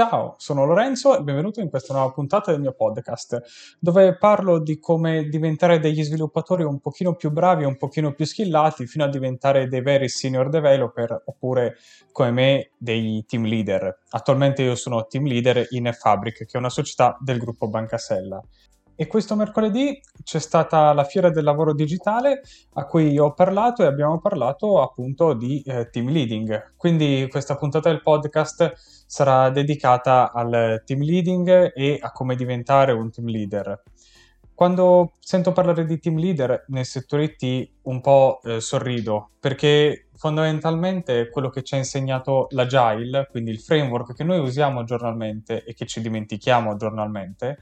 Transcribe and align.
Ciao, 0.00 0.36
sono 0.38 0.64
Lorenzo 0.64 1.14
e 1.18 1.22
benvenuto 1.22 1.60
in 1.60 1.68
questa 1.68 1.92
nuova 1.92 2.10
puntata 2.10 2.52
del 2.52 2.60
mio 2.62 2.72
podcast, 2.72 3.38
dove 3.78 4.16
parlo 4.16 4.58
di 4.58 4.78
come 4.78 5.24
diventare 5.24 5.78
degli 5.78 6.02
sviluppatori 6.02 6.62
un 6.62 6.80
pochino 6.80 7.16
più 7.16 7.30
bravi, 7.30 7.64
un 7.64 7.76
pochino 7.76 8.14
più 8.14 8.24
skillati, 8.24 8.86
fino 8.86 9.04
a 9.04 9.08
diventare 9.08 9.68
dei 9.68 9.82
veri 9.82 10.08
senior 10.08 10.48
developer, 10.48 11.24
oppure 11.26 11.76
come 12.12 12.30
me 12.30 12.70
dei 12.78 13.26
team 13.28 13.44
leader. 13.44 14.00
Attualmente 14.08 14.62
io 14.62 14.74
sono 14.74 15.04
team 15.04 15.26
leader 15.26 15.66
in 15.72 15.90
Fabric, 15.92 16.46
che 16.46 16.52
è 16.52 16.56
una 16.56 16.70
società 16.70 17.18
del 17.20 17.36
gruppo 17.36 17.68
Bancasella. 17.68 18.42
E 19.00 19.06
questo 19.06 19.34
mercoledì 19.34 19.98
c'è 20.22 20.38
stata 20.38 20.92
la 20.92 21.04
fiera 21.04 21.30
del 21.30 21.42
lavoro 21.42 21.72
digitale 21.72 22.42
a 22.74 22.84
cui 22.84 23.18
ho 23.18 23.32
parlato 23.32 23.82
e 23.82 23.86
abbiamo 23.86 24.20
parlato 24.20 24.82
appunto 24.82 25.32
di 25.32 25.62
eh, 25.62 25.88
team 25.88 26.10
leading. 26.10 26.74
Quindi 26.76 27.26
questa 27.30 27.56
puntata 27.56 27.88
del 27.88 28.02
podcast 28.02 28.74
sarà 29.06 29.48
dedicata 29.48 30.32
al 30.32 30.82
team 30.84 31.00
leading 31.00 31.72
e 31.74 31.98
a 31.98 32.12
come 32.12 32.36
diventare 32.36 32.92
un 32.92 33.10
team 33.10 33.28
leader. 33.28 33.82
Quando 34.52 35.14
sento 35.18 35.52
parlare 35.52 35.86
di 35.86 35.98
team 35.98 36.18
leader 36.18 36.66
nel 36.68 36.84
settore 36.84 37.34
IT 37.34 37.70
un 37.84 38.02
po' 38.02 38.42
eh, 38.44 38.60
sorrido 38.60 39.30
perché 39.40 40.08
fondamentalmente 40.14 41.30
quello 41.30 41.48
che 41.48 41.62
ci 41.62 41.74
ha 41.74 41.78
insegnato 41.78 42.48
l'agile, 42.50 43.28
quindi 43.30 43.50
il 43.50 43.60
framework 43.60 44.12
che 44.12 44.24
noi 44.24 44.40
usiamo 44.40 44.84
giornalmente 44.84 45.64
e 45.64 45.72
che 45.72 45.86
ci 45.86 46.02
dimentichiamo 46.02 46.76
giornalmente, 46.76 47.56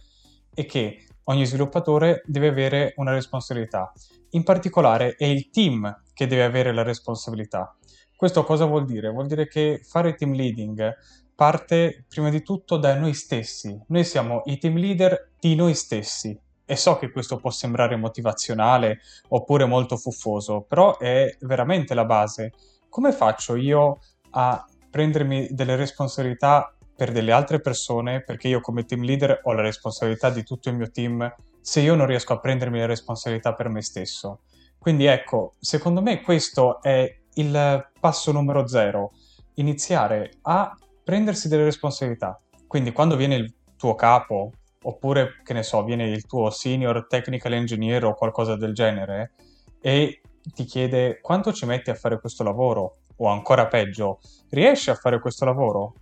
è 0.52 0.66
che 0.66 1.04
ogni 1.28 1.46
sviluppatore 1.46 2.22
deve 2.26 2.48
avere 2.48 2.92
una 2.96 3.12
responsabilità. 3.12 3.92
In 4.30 4.42
particolare 4.42 5.14
è 5.16 5.24
il 5.24 5.50
team 5.50 6.02
che 6.12 6.26
deve 6.26 6.44
avere 6.44 6.72
la 6.72 6.82
responsabilità. 6.82 7.74
Questo 8.16 8.44
cosa 8.44 8.64
vuol 8.64 8.84
dire? 8.84 9.10
Vuol 9.10 9.26
dire 9.26 9.46
che 9.46 9.80
fare 9.82 10.14
team 10.14 10.32
leading 10.32 10.96
parte 11.34 12.04
prima 12.08 12.30
di 12.30 12.42
tutto 12.42 12.76
da 12.78 12.96
noi 12.96 13.14
stessi. 13.14 13.78
Noi 13.88 14.04
siamo 14.04 14.42
i 14.46 14.58
team 14.58 14.76
leader 14.76 15.30
di 15.38 15.54
noi 15.54 15.74
stessi. 15.74 16.38
E 16.70 16.76
so 16.76 16.98
che 16.98 17.10
questo 17.10 17.36
può 17.36 17.50
sembrare 17.50 17.96
motivazionale 17.96 18.98
oppure 19.28 19.64
molto 19.64 19.96
fuffoso, 19.96 20.62
però 20.62 20.98
è 20.98 21.36
veramente 21.40 21.94
la 21.94 22.04
base. 22.04 22.52
Come 22.88 23.12
faccio 23.12 23.54
io 23.54 24.00
a 24.30 24.66
prendermi 24.90 25.48
delle 25.50 25.76
responsabilità 25.76 26.74
per 26.98 27.12
delle 27.12 27.30
altre 27.30 27.60
persone, 27.60 28.24
perché 28.24 28.48
io 28.48 28.60
come 28.60 28.84
team 28.84 29.02
leader 29.02 29.38
ho 29.44 29.52
la 29.52 29.62
responsabilità 29.62 30.30
di 30.30 30.42
tutto 30.42 30.68
il 30.68 30.74
mio 30.74 30.90
team, 30.90 31.32
se 31.60 31.80
io 31.80 31.94
non 31.94 32.06
riesco 32.06 32.32
a 32.32 32.40
prendermi 32.40 32.76
le 32.76 32.86
responsabilità 32.86 33.54
per 33.54 33.68
me 33.68 33.82
stesso. 33.82 34.40
Quindi 34.76 35.04
ecco, 35.04 35.54
secondo 35.60 36.02
me 36.02 36.22
questo 36.22 36.82
è 36.82 37.08
il 37.34 37.88
passo 38.00 38.32
numero 38.32 38.66
zero, 38.66 39.12
iniziare 39.54 40.38
a 40.42 40.76
prendersi 41.04 41.46
delle 41.46 41.62
responsabilità. 41.62 42.40
Quindi 42.66 42.90
quando 42.90 43.14
viene 43.14 43.36
il 43.36 43.54
tuo 43.76 43.94
capo, 43.94 44.50
oppure 44.82 45.40
che 45.44 45.52
ne 45.52 45.62
so, 45.62 45.84
viene 45.84 46.08
il 46.08 46.26
tuo 46.26 46.50
senior 46.50 47.06
technical 47.06 47.52
engineer 47.52 48.06
o 48.06 48.14
qualcosa 48.14 48.56
del 48.56 48.74
genere, 48.74 49.34
e 49.80 50.20
ti 50.42 50.64
chiede 50.64 51.20
quanto 51.20 51.52
ci 51.52 51.64
metti 51.64 51.90
a 51.90 51.94
fare 51.94 52.18
questo 52.18 52.42
lavoro, 52.42 52.96
o 53.18 53.28
ancora 53.28 53.68
peggio, 53.68 54.18
riesci 54.50 54.90
a 54.90 54.96
fare 54.96 55.20
questo 55.20 55.44
lavoro? 55.44 55.92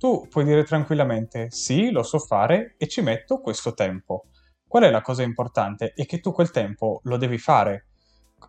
Tu 0.00 0.26
puoi 0.30 0.44
dire 0.44 0.64
tranquillamente 0.64 1.50
sì, 1.50 1.90
lo 1.90 2.02
so 2.02 2.18
fare 2.18 2.74
e 2.78 2.88
ci 2.88 3.02
metto 3.02 3.42
questo 3.42 3.74
tempo. 3.74 4.28
Qual 4.66 4.82
è 4.84 4.90
la 4.90 5.02
cosa 5.02 5.22
importante? 5.22 5.92
È 5.94 6.06
che 6.06 6.20
tu 6.20 6.32
quel 6.32 6.50
tempo 6.50 7.02
lo 7.04 7.18
devi 7.18 7.36
fare. 7.36 7.88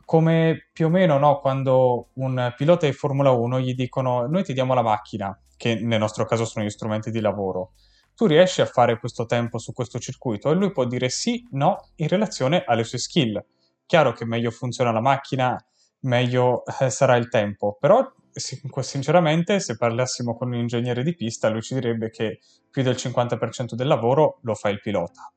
Come 0.06 0.70
più 0.72 0.86
o 0.86 0.90
meno 0.90 1.18
no, 1.18 1.42
quando 1.42 2.12
un 2.14 2.54
pilota 2.56 2.86
di 2.86 2.94
Formula 2.94 3.32
1 3.32 3.60
gli 3.60 3.74
dicono 3.74 4.28
noi 4.28 4.46
ti 4.46 4.54
diamo 4.54 4.73
la 4.73 4.82
macchina, 4.82 5.38
che 5.58 5.76
nel 5.76 6.00
nostro 6.00 6.23
caso 6.23 6.45
sono 6.45 6.64
gli 6.64 6.70
strumenti 6.70 7.11
di 7.11 7.20
lavoro, 7.20 7.73
tu 8.16 8.28
riesci 8.28 8.61
a 8.61 8.66
fare 8.66 8.98
questo 8.98 9.26
tempo 9.26 9.58
su 9.58 9.73
questo 9.73 10.00
circuito 10.00 10.52
e 10.52 10.56
lui 10.56 10.72
può 10.72 10.86
dire 10.86 11.10
sì, 11.10 11.45
no, 11.52 11.90
in 11.95 12.08
relazione 12.08 12.64
alle 12.66 12.86
sue 12.86 12.98
skill. 12.98 13.44
Chiaro 13.86 14.14
che 14.14 14.23
meglio 14.23 14.52
funziona 14.52 14.94
la 14.94 15.02
macchina, 15.02 15.61
meglio 16.02 16.64
eh, 16.80 16.90
sarà 16.90 17.17
il 17.17 17.28
tempo, 17.28 17.76
però 17.78 18.10
sinceramente, 18.33 19.59
se 19.59 19.77
parlassimo 19.77 20.36
con 20.36 20.49
un 20.49 20.55
ingegnere 20.55 21.03
di 21.03 21.15
pista, 21.15 21.49
lui 21.49 21.61
ci 21.61 21.73
direbbe 21.73 22.09
che 22.09 22.39
più 22.69 22.83
del 22.83 22.95
50% 22.95 23.73
del 23.73 23.87
lavoro 23.87 24.39
lo 24.42 24.55
fa 24.55 24.69
il 24.69 24.80
pilota. 24.81 25.31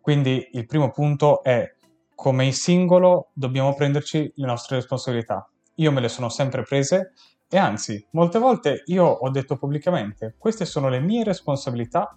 Quindi 0.00 0.48
il 0.52 0.66
primo 0.66 0.90
punto 0.90 1.42
è 1.42 1.66
come 2.14 2.52
singolo 2.52 3.30
dobbiamo 3.32 3.74
prenderci 3.74 4.32
le 4.34 4.46
nostre 4.46 4.76
responsabilità. 4.76 5.48
Io 5.76 5.92
me 5.92 6.00
le 6.00 6.08
sono 6.08 6.28
sempre 6.28 6.62
prese 6.62 7.12
e 7.48 7.56
anzi, 7.56 8.06
molte 8.10 8.38
volte 8.38 8.82
io 8.86 9.04
ho 9.04 9.30
detto 9.30 9.56
pubblicamente, 9.56 10.34
queste 10.38 10.64
sono 10.64 10.88
le 10.88 11.00
mie 11.00 11.24
responsabilità, 11.24 12.16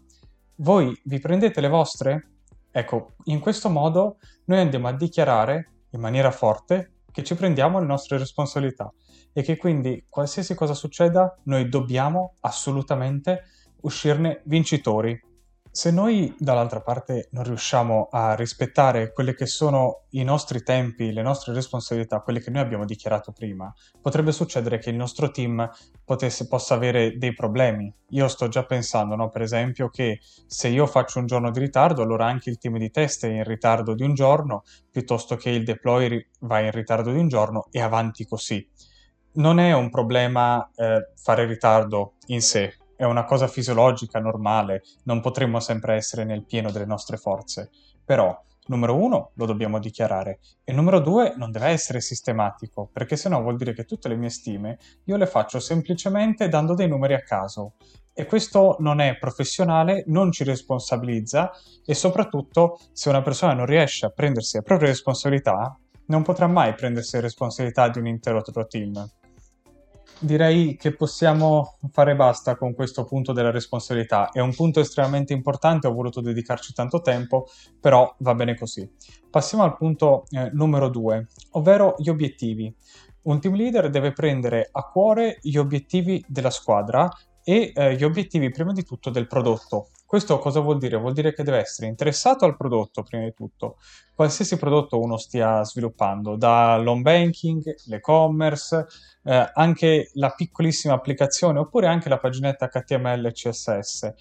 voi 0.57 0.99
vi 1.05 1.19
prendete 1.19 1.61
le 1.61 1.67
vostre? 1.67 2.31
Ecco, 2.71 3.13
in 3.25 3.39
questo 3.39 3.69
modo 3.69 4.17
noi 4.45 4.59
andiamo 4.59 4.87
a 4.87 4.93
dichiarare 4.93 5.71
in 5.91 5.99
maniera 5.99 6.31
forte 6.31 6.93
che 7.11 7.23
ci 7.23 7.35
prendiamo 7.35 7.79
le 7.79 7.85
nostre 7.85 8.17
responsabilità 8.17 8.91
e 9.33 9.41
che 9.43 9.57
quindi 9.57 10.05
qualsiasi 10.09 10.55
cosa 10.55 10.73
succeda 10.73 11.37
noi 11.43 11.69
dobbiamo 11.69 12.35
assolutamente 12.41 13.43
uscirne 13.81 14.41
vincitori. 14.45 15.19
Se 15.69 15.91
noi 15.91 16.33
dall'altra 16.39 16.81
parte 16.81 17.27
non 17.33 17.43
riusciamo 17.43 18.07
a 18.09 18.33
rispettare 18.33 19.11
quelli 19.13 19.35
che 19.35 19.45
sono 19.45 20.05
i 20.11 20.23
nostri 20.23 20.63
tempi, 20.63 21.13
le 21.13 21.21
nostre 21.21 21.53
responsabilità, 21.53 22.21
quelle 22.21 22.39
che 22.39 22.49
noi 22.49 22.63
abbiamo 22.63 22.83
dichiarato 22.83 23.31
prima, 23.31 23.71
potrebbe 24.01 24.31
succedere 24.31 24.79
che 24.79 24.89
il 24.89 24.95
nostro 24.95 25.29
team 25.29 25.69
potesse, 26.03 26.47
possa 26.47 26.73
avere 26.73 27.17
dei 27.19 27.35
problemi. 27.35 27.93
Io 28.09 28.27
sto 28.27 28.47
già 28.47 28.65
pensando, 28.65 29.15
no, 29.15 29.29
per 29.29 29.43
esempio, 29.43 29.89
che 29.89 30.19
se 30.47 30.67
io 30.67 30.87
faccio 30.87 31.19
un 31.19 31.27
giorno 31.27 31.51
di 31.51 31.59
ritardo, 31.59 32.01
allora 32.01 32.25
anche 32.25 32.49
il 32.49 32.57
team 32.57 32.79
di 32.79 32.89
test 32.89 33.27
è 33.27 33.29
in 33.29 33.43
ritardo 33.43 33.93
di 33.93 34.01
un 34.01 34.15
giorno, 34.15 34.63
piuttosto 34.89 35.35
che 35.35 35.51
il 35.51 35.63
deploy 35.63 36.27
va 36.39 36.59
in 36.59 36.71
ritardo 36.71 37.11
di 37.11 37.19
un 37.19 37.27
giorno 37.27 37.67
e 37.69 37.81
avanti 37.81 38.25
così 38.25 38.67
non 39.37 39.59
è 39.59 39.73
un 39.73 39.89
problema 39.89 40.69
eh, 40.75 41.11
fare 41.15 41.45
ritardo 41.45 42.13
in 42.27 42.41
sé, 42.41 42.75
è 42.95 43.03
una 43.03 43.23
cosa 43.23 43.47
fisiologica, 43.47 44.19
normale, 44.19 44.81
non 45.03 45.21
potremmo 45.21 45.59
sempre 45.59 45.93
essere 45.95 46.23
nel 46.23 46.43
pieno 46.43 46.71
delle 46.71 46.85
nostre 46.85 47.17
forze, 47.17 47.69
però 48.03 48.35
numero 48.65 48.95
uno 48.95 49.31
lo 49.35 49.45
dobbiamo 49.45 49.79
dichiarare. 49.79 50.39
E 50.63 50.73
numero 50.73 50.99
due 50.99 51.35
non 51.37 51.51
deve 51.51 51.67
essere 51.67 52.01
sistematico, 52.01 52.89
perché 52.91 53.15
sennò 53.15 53.39
vuol 53.41 53.57
dire 53.57 53.73
che 53.73 53.85
tutte 53.85 54.07
le 54.07 54.15
mie 54.15 54.29
stime 54.29 54.79
io 55.03 55.17
le 55.17 55.27
faccio 55.27 55.59
semplicemente 55.59 56.49
dando 56.49 56.73
dei 56.73 56.87
numeri 56.87 57.13
a 57.13 57.21
caso. 57.21 57.73
E 58.13 58.25
questo 58.25 58.77
non 58.79 58.99
è 58.99 59.17
professionale, 59.19 60.03
non 60.07 60.31
ci 60.31 60.43
responsabilizza 60.43 61.51
e 61.85 61.93
soprattutto 61.93 62.79
se 62.91 63.09
una 63.09 63.21
persona 63.21 63.53
non 63.53 63.67
riesce 63.67 64.07
a 64.07 64.09
prendersi 64.09 64.57
le 64.57 64.63
proprie 64.63 64.89
responsabilità, 64.89 65.77
non 66.07 66.23
potrà 66.23 66.47
mai 66.47 66.73
prendersi 66.73 67.17
le 67.17 67.21
responsabilità 67.21 67.89
di 67.89 67.99
un 67.99 68.07
intero 68.07 68.41
team 68.41 69.07
direi 70.19 70.75
che 70.75 70.93
possiamo 70.93 71.77
fare 71.91 72.15
basta 72.15 72.55
con 72.55 72.73
questo 72.73 73.03
punto 73.05 73.33
della 73.33 73.51
responsabilità. 73.51 74.29
È 74.31 74.39
un 74.39 74.53
punto 74.53 74.79
estremamente 74.79 75.33
importante, 75.33 75.87
ho 75.87 75.93
voluto 75.93 76.21
dedicarci 76.21 76.73
tanto 76.73 77.01
tempo, 77.01 77.47
però 77.79 78.13
va 78.19 78.35
bene 78.35 78.55
così. 78.55 78.89
Passiamo 79.29 79.63
al 79.63 79.77
punto 79.77 80.25
eh, 80.29 80.49
numero 80.53 80.89
due, 80.89 81.27
ovvero 81.51 81.95
gli 81.97 82.09
obiettivi. 82.09 82.73
Un 83.23 83.39
team 83.39 83.55
leader 83.55 83.89
deve 83.89 84.13
prendere 84.13 84.69
a 84.71 84.83
cuore 84.83 85.39
gli 85.41 85.57
obiettivi 85.57 86.23
della 86.27 86.49
squadra 86.49 87.09
e 87.43 87.71
eh, 87.73 87.95
gli 87.95 88.03
obiettivi 88.03 88.49
prima 88.49 88.71
di 88.73 88.83
tutto 88.83 89.09
del 89.09 89.27
prodotto. 89.27 89.89
Questo 90.07 90.39
cosa 90.39 90.61
vuol 90.61 90.77
dire? 90.77 90.95
Vuol 90.95 91.11
dire 91.11 91.33
che 91.33 91.43
deve 91.43 91.57
essere 91.57 91.89
interessato 91.89 92.45
al 92.45 92.55
prodotto 92.55 93.03
prima 93.03 93.25
di 93.25 93.33
tutto, 93.33 93.75
qualsiasi 94.15 94.55
prodotto 94.55 95.01
uno 95.01 95.17
stia 95.17 95.61
sviluppando, 95.65 96.37
dall'home 96.37 97.01
banking, 97.01 97.75
l'e-commerce, 97.87 98.85
eh, 99.25 99.51
anche 99.53 100.09
la 100.13 100.29
piccolissima 100.29 100.93
applicazione 100.93 101.59
oppure 101.59 101.87
anche 101.87 102.07
la 102.07 102.19
paginetta 102.19 102.69
HTML 102.69 103.25
e 103.25 103.31
CSS. 103.33 104.13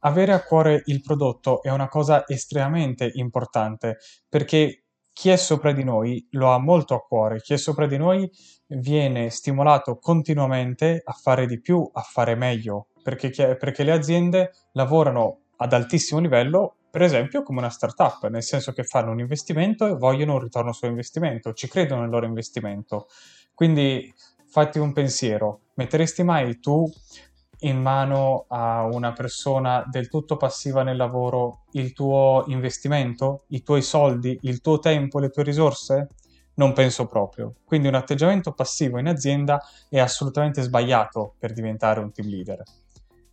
Avere 0.00 0.34
a 0.34 0.42
cuore 0.42 0.82
il 0.84 1.00
prodotto 1.00 1.62
è 1.62 1.70
una 1.70 1.88
cosa 1.88 2.28
estremamente 2.28 3.10
importante 3.14 4.00
perché 4.28 4.84
chi 5.14 5.30
è 5.30 5.36
sopra 5.36 5.72
di 5.72 5.82
noi 5.82 6.26
lo 6.32 6.50
ha 6.50 6.58
molto 6.58 6.94
a 6.94 7.00
cuore, 7.00 7.40
chi 7.40 7.54
è 7.54 7.56
sopra 7.56 7.86
di 7.86 7.96
noi 7.96 8.30
viene 8.66 9.30
stimolato 9.30 9.96
continuamente 9.96 11.00
a 11.02 11.12
fare 11.12 11.46
di 11.46 11.58
più, 11.58 11.88
a 11.90 12.02
fare 12.02 12.34
meglio, 12.34 12.88
perché, 13.02 13.56
perché 13.56 13.84
le 13.84 13.92
aziende 13.92 14.52
lavorano 14.72 15.38
ad 15.56 15.72
altissimo 15.72 16.20
livello, 16.20 16.74
per 16.90 17.02
esempio 17.02 17.42
come 17.42 17.58
una 17.58 17.70
startup, 17.70 18.26
nel 18.28 18.42
senso 18.42 18.72
che 18.72 18.84
fanno 18.84 19.12
un 19.12 19.20
investimento 19.20 19.86
e 19.86 19.94
vogliono 19.94 20.34
un 20.34 20.40
ritorno 20.40 20.72
sul 20.72 20.88
investimento, 20.88 21.52
ci 21.52 21.68
credono 21.68 22.02
nel 22.02 22.10
loro 22.10 22.26
investimento. 22.26 23.06
Quindi 23.54 24.12
fatti 24.46 24.78
un 24.78 24.92
pensiero, 24.92 25.60
metteresti 25.74 26.22
mai 26.22 26.60
tu 26.60 26.90
in 27.60 27.80
mano 27.80 28.44
a 28.48 28.84
una 28.84 29.12
persona 29.12 29.84
del 29.88 30.08
tutto 30.08 30.36
passiva 30.36 30.82
nel 30.82 30.96
lavoro 30.96 31.64
il 31.72 31.92
tuo 31.92 32.44
investimento, 32.48 33.44
i 33.48 33.62
tuoi 33.62 33.82
soldi, 33.82 34.38
il 34.42 34.60
tuo 34.60 34.78
tempo, 34.78 35.18
le 35.18 35.30
tue 35.30 35.44
risorse? 35.44 36.08
Non 36.54 36.72
penso 36.72 37.06
proprio. 37.06 37.54
Quindi 37.64 37.88
un 37.88 37.94
atteggiamento 37.94 38.52
passivo 38.52 38.98
in 38.98 39.06
azienda 39.06 39.62
è 39.88 39.98
assolutamente 39.98 40.60
sbagliato 40.60 41.34
per 41.38 41.52
diventare 41.52 42.00
un 42.00 42.12
team 42.12 42.28
leader. 42.28 42.62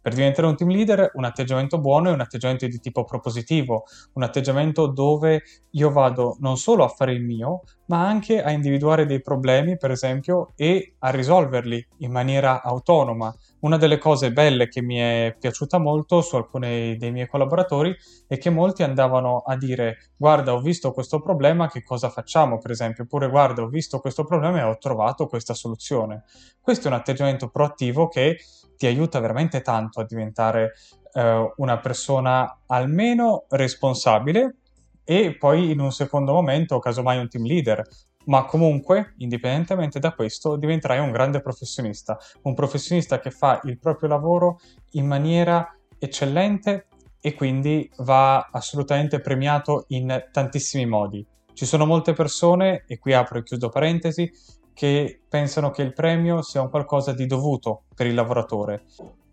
Per 0.01 0.13
diventare 0.13 0.48
un 0.48 0.56
team 0.56 0.69
leader 0.69 1.12
un 1.13 1.25
atteggiamento 1.25 1.80
buono 1.80 2.10
è 2.10 2.13
un 2.13 2.22
atteggiamento 2.22 2.66
di 2.68 2.80
tipo 2.80 3.04
propositivo, 3.04 3.84
un 4.13 4.24
atteggiamento 4.24 4.88
dove 4.88 5.44
io 5.72 5.92
vado 5.92 6.38
non 6.40 6.57
solo 6.57 6.84
a 6.84 6.88
fare 6.88 7.13
il 7.13 7.24
mio, 7.24 7.62
ma 7.86 8.07
anche 8.07 8.42
a 8.42 8.51
individuare 8.51 9.06
dei 9.06 9.22
problemi, 9.22 9.78
per 9.78 9.92
esempio, 9.92 10.51
e 10.56 10.94
a 11.00 11.10
risolverli 11.10 11.86
in 11.98 12.12
maniera 12.12 12.62
autonoma. 12.62 13.34
Una 13.62 13.78
delle 13.78 13.98
cose 13.98 14.31
belle 14.31 14.68
che 14.68 14.81
mi 14.81 14.98
è 14.98 15.36
piaciuta 15.38 15.80
molto 15.80 16.22
su 16.22 16.36
alcuni 16.36 16.96
dei 16.98 17.12
miei 17.12 17.28
collaboratori 17.28 17.96
è 18.28 18.38
che 18.38 18.50
molti 18.50 18.84
andavano 18.84 19.40
a 19.46 19.57
dire 19.57 20.12
guarda 20.16 20.54
ho 20.54 20.62
visto 20.62 20.92
questo 20.92 21.19
problema, 21.19 21.68
che 21.68 21.84
cosa 21.84 22.10
facciamo 22.10 22.57
per 22.57 22.72
esempio? 22.72 23.04
Oppure 23.04 23.28
guarda 23.30 23.63
ho 23.63 23.68
visto 23.68 24.00
questo 24.00 24.24
problema 24.24 24.60
e 24.60 24.63
ho 24.63 24.78
trovato 24.78 25.28
questa 25.28 25.54
soluzione. 25.54 26.24
Questo 26.69 26.88
è 26.88 26.92
un 26.92 26.98
atteggiamento 26.98 27.50
proattivo 27.50 28.10
che 28.10 28.38
ti 28.77 28.86
aiuta 28.86 29.19
veramente 29.19 29.62
tanto 29.62 30.01
a 30.01 30.06
diventare 30.06 30.74
eh, 31.13 31.51
una 31.56 31.80
persona 31.80 32.60
almeno 32.68 33.45
responsabile 33.50 34.57
e 35.04 35.36
poi 35.36 35.71
in 35.71 35.80
un 35.80 35.92
secondo 35.92 36.31
momento, 36.31 36.77
casomai 36.77 37.18
un 37.18 37.27
team 37.27 37.45
leader, 37.45 37.81
ma 38.25 38.45
comunque, 38.45 39.16
indipendentemente 39.18 39.98
da 39.98 40.13
questo, 40.13 40.57
diventerai 40.57 41.00
un 41.00 41.10
grande 41.10 41.42
professionista, 41.42 42.19
un 42.44 42.54
professionista 42.54 43.19
che 43.19 43.31
fa 43.31 43.60
il 43.63 43.80
proprio 43.80 44.07
lavoro 44.07 44.60
in 44.92 45.07
maniera 45.07 45.75
eccellente 45.98 46.86
e 47.19 47.33
quindi 47.33 47.89
va 47.98 48.48
assolutamente 48.51 49.22
premiato 49.22 49.86
in 49.88 50.27
tantissimi 50.31 50.86
modi. 50.86 51.25
Ci 51.51 51.65
sono 51.65 51.88
molte 51.88 52.13
persone, 52.13 52.83
e 52.86 53.00
qui 53.00 53.13
apro 53.13 53.39
e 53.39 53.44
chiudo 53.44 53.69
parentesi, 53.69 54.31
che 54.79 55.19
pensano 55.27 55.71
che 55.71 55.81
il 55.81 55.91
premio 55.91 56.41
sia 56.41 56.61
un 56.61 56.69
qualcosa 56.69 57.11
di 57.11 57.25
dovuto 57.25 57.83
per 57.93 58.07
il 58.07 58.13
lavoratore. 58.13 58.85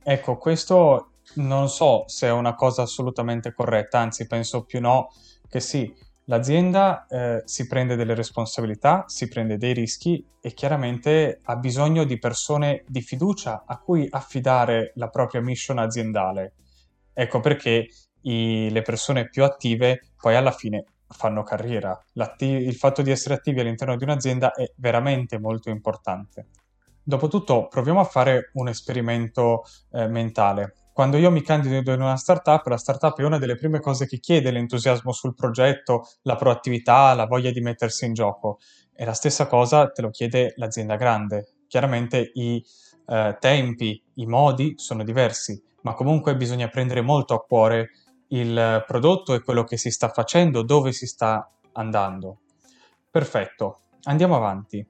Ecco, 0.02 0.38
questo 0.38 1.10
non 1.34 1.68
so 1.68 2.02
se 2.08 2.26
è 2.26 2.32
una 2.32 2.56
cosa 2.56 2.82
assolutamente 2.82 3.52
corretta, 3.52 4.00
anzi 4.00 4.26
penso 4.26 4.64
più 4.64 4.80
no 4.80 5.12
che 5.48 5.60
sì, 5.60 5.94
l'azienda 6.24 7.06
eh, 7.06 7.42
si 7.44 7.68
prende 7.68 7.94
delle 7.94 8.16
responsabilità, 8.16 9.04
si 9.06 9.28
prende 9.28 9.56
dei 9.56 9.72
rischi 9.72 10.26
e 10.40 10.52
chiaramente 10.52 11.38
ha 11.44 11.54
bisogno 11.54 12.02
di 12.02 12.18
persone 12.18 12.82
di 12.88 13.00
fiducia 13.00 13.62
a 13.64 13.78
cui 13.78 14.04
affidare 14.10 14.90
la 14.96 15.10
propria 15.10 15.40
mission 15.42 15.78
aziendale. 15.78 16.54
Ecco 17.12 17.38
perché 17.38 17.86
i, 18.22 18.68
le 18.68 18.82
persone 18.82 19.28
più 19.28 19.44
attive 19.44 20.08
poi 20.20 20.34
alla 20.34 20.50
fine 20.50 20.86
fanno 21.08 21.42
carriera. 21.42 21.98
il 22.38 22.74
fatto 22.74 23.02
di 23.02 23.10
essere 23.10 23.34
attivi 23.34 23.60
all'interno 23.60 23.96
di 23.96 24.04
un'azienda 24.04 24.52
è 24.52 24.70
veramente 24.76 25.38
molto 25.38 25.70
importante. 25.70 26.48
Dopotutto, 27.02 27.68
proviamo 27.68 28.00
a 28.00 28.04
fare 28.04 28.50
un 28.54 28.68
esperimento 28.68 29.62
eh, 29.92 30.08
mentale. 30.08 30.74
Quando 30.92 31.18
io 31.18 31.30
mi 31.30 31.42
candido 31.42 31.92
in 31.92 32.00
una 32.00 32.16
startup, 32.16 32.66
la 32.66 32.78
startup 32.78 33.18
è 33.20 33.22
una 33.22 33.38
delle 33.38 33.54
prime 33.54 33.80
cose 33.80 34.06
che 34.06 34.18
chiede 34.18 34.50
l'entusiasmo 34.50 35.12
sul 35.12 35.34
progetto, 35.34 36.08
la 36.22 36.36
proattività, 36.36 37.12
la 37.14 37.26
voglia 37.26 37.50
di 37.50 37.60
mettersi 37.60 38.06
in 38.06 38.14
gioco. 38.14 38.58
E 38.94 39.04
la 39.04 39.12
stessa 39.12 39.46
cosa 39.46 39.90
te 39.90 40.02
lo 40.02 40.10
chiede 40.10 40.54
l'azienda 40.56 40.96
grande. 40.96 41.58
Chiaramente 41.68 42.30
i 42.34 42.64
eh, 43.06 43.36
tempi, 43.38 44.02
i 44.14 44.26
modi 44.26 44.72
sono 44.76 45.04
diversi, 45.04 45.62
ma 45.82 45.92
comunque 45.92 46.34
bisogna 46.34 46.68
prendere 46.68 47.02
molto 47.02 47.34
a 47.34 47.44
cuore 47.44 47.90
il 48.28 48.84
prodotto 48.86 49.34
e 49.34 49.42
quello 49.42 49.64
che 49.64 49.76
si 49.76 49.90
sta 49.90 50.08
facendo, 50.08 50.62
dove 50.62 50.92
si 50.92 51.06
sta 51.06 51.50
andando. 51.72 52.38
Perfetto, 53.10 53.80
andiamo 54.04 54.36
avanti. 54.36 54.86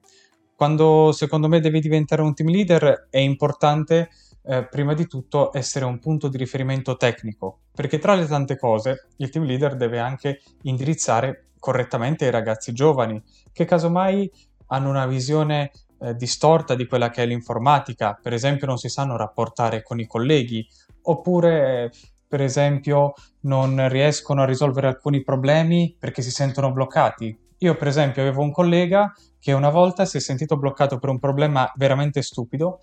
Quando 0.55 1.11
secondo 1.11 1.47
me 1.47 1.59
devi 1.59 1.79
diventare 1.79 2.21
un 2.21 2.33
team 2.33 2.49
leader 2.49 3.07
è 3.11 3.19
importante 3.19 4.09
eh, 4.43 4.65
prima 4.67 4.93
di 4.93 5.05
tutto 5.05 5.55
essere 5.55 5.85
un 5.85 5.99
punto 5.99 6.29
di 6.29 6.37
riferimento 6.37 6.97
tecnico, 6.97 7.59
perché 7.73 7.99
tra 7.99 8.15
le 8.15 8.25
tante 8.25 8.57
cose 8.57 9.07
il 9.17 9.29
team 9.29 9.45
leader 9.45 9.75
deve 9.75 9.99
anche 9.99 10.41
indirizzare 10.63 11.49
correttamente 11.59 12.25
i 12.25 12.31
ragazzi 12.31 12.73
giovani, 12.73 13.21
che 13.51 13.65
casomai 13.65 14.31
hanno 14.67 14.89
una 14.89 15.05
visione 15.05 15.71
eh, 15.99 16.15
distorta 16.15 16.75
di 16.75 16.87
quella 16.87 17.09
che 17.09 17.23
è 17.23 17.25
l'informatica, 17.25 18.17
per 18.21 18.33
esempio 18.33 18.67
non 18.67 18.77
si 18.77 18.89
sanno 18.89 19.17
rapportare 19.17 19.83
con 19.83 19.99
i 19.99 20.07
colleghi, 20.07 20.67
oppure 21.03 21.91
per 22.27 22.41
esempio, 22.41 23.13
non 23.41 23.87
riescono 23.89 24.41
a 24.41 24.45
risolvere 24.45 24.87
alcuni 24.87 25.23
problemi 25.23 25.95
perché 25.97 26.21
si 26.21 26.31
sentono 26.31 26.71
bloccati. 26.71 27.37
Io, 27.59 27.75
per 27.75 27.87
esempio, 27.87 28.21
avevo 28.21 28.41
un 28.41 28.51
collega 28.51 29.11
che 29.39 29.53
una 29.53 29.69
volta 29.69 30.05
si 30.05 30.17
è 30.17 30.19
sentito 30.19 30.57
bloccato 30.57 30.99
per 30.99 31.09
un 31.09 31.19
problema 31.19 31.71
veramente 31.75 32.21
stupido, 32.21 32.81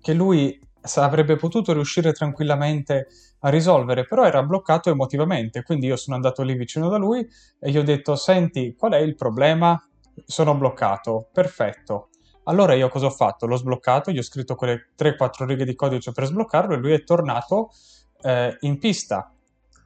che 0.00 0.14
lui 0.14 0.58
avrebbe 0.94 1.36
potuto 1.36 1.72
riuscire 1.72 2.12
tranquillamente 2.12 3.08
a 3.40 3.48
risolvere, 3.48 4.06
però 4.06 4.24
era 4.24 4.42
bloccato 4.42 4.88
emotivamente. 4.88 5.62
Quindi 5.62 5.86
io 5.86 5.96
sono 5.96 6.16
andato 6.16 6.42
lì 6.42 6.54
vicino 6.54 6.88
da 6.88 6.96
lui 6.96 7.26
e 7.58 7.70
gli 7.70 7.76
ho 7.76 7.82
detto: 7.82 8.14
Senti, 8.14 8.74
qual 8.78 8.92
è 8.92 8.98
il 8.98 9.16
problema? 9.16 9.78
Sono 10.24 10.54
bloccato. 10.54 11.28
Perfetto. 11.32 12.08
Allora 12.44 12.74
io 12.74 12.88
cosa 12.88 13.06
ho 13.06 13.10
fatto? 13.10 13.46
L'ho 13.46 13.56
sbloccato, 13.56 14.12
gli 14.12 14.18
ho 14.18 14.22
scritto 14.22 14.54
quelle 14.54 14.90
3-4 14.96 15.44
righe 15.44 15.64
di 15.64 15.74
codice 15.74 16.12
per 16.12 16.26
sbloccarlo 16.26 16.74
e 16.74 16.76
lui 16.76 16.92
è 16.92 17.02
tornato 17.02 17.70
eh, 18.26 18.56
in 18.60 18.78
pista. 18.78 19.30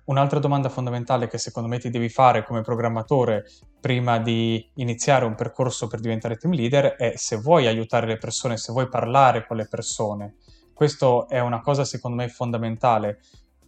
Un'altra 0.06 0.38
domanda 0.38 0.70
fondamentale 0.70 1.28
che 1.28 1.38
secondo 1.38 1.68
me 1.68 1.78
ti 1.78 1.90
devi 1.90 2.08
fare 2.08 2.42
come 2.42 2.62
programmatore 2.62 3.44
prima 3.78 4.18
di 4.18 4.68
iniziare 4.76 5.26
un 5.26 5.34
percorso 5.34 5.86
per 5.86 6.00
diventare 6.00 6.36
team 6.36 6.54
leader 6.54 6.96
è 6.96 7.12
se 7.16 7.36
vuoi 7.36 7.66
aiutare 7.66 8.06
le 8.06 8.16
persone, 8.16 8.56
se 8.56 8.72
vuoi 8.72 8.88
parlare 8.88 9.46
con 9.46 9.58
le 9.58 9.68
persone. 9.68 10.36
Questo 10.72 11.28
è 11.28 11.38
una 11.38 11.60
cosa 11.60 11.84
secondo 11.84 12.16
me 12.16 12.28
fondamentale 12.28 13.20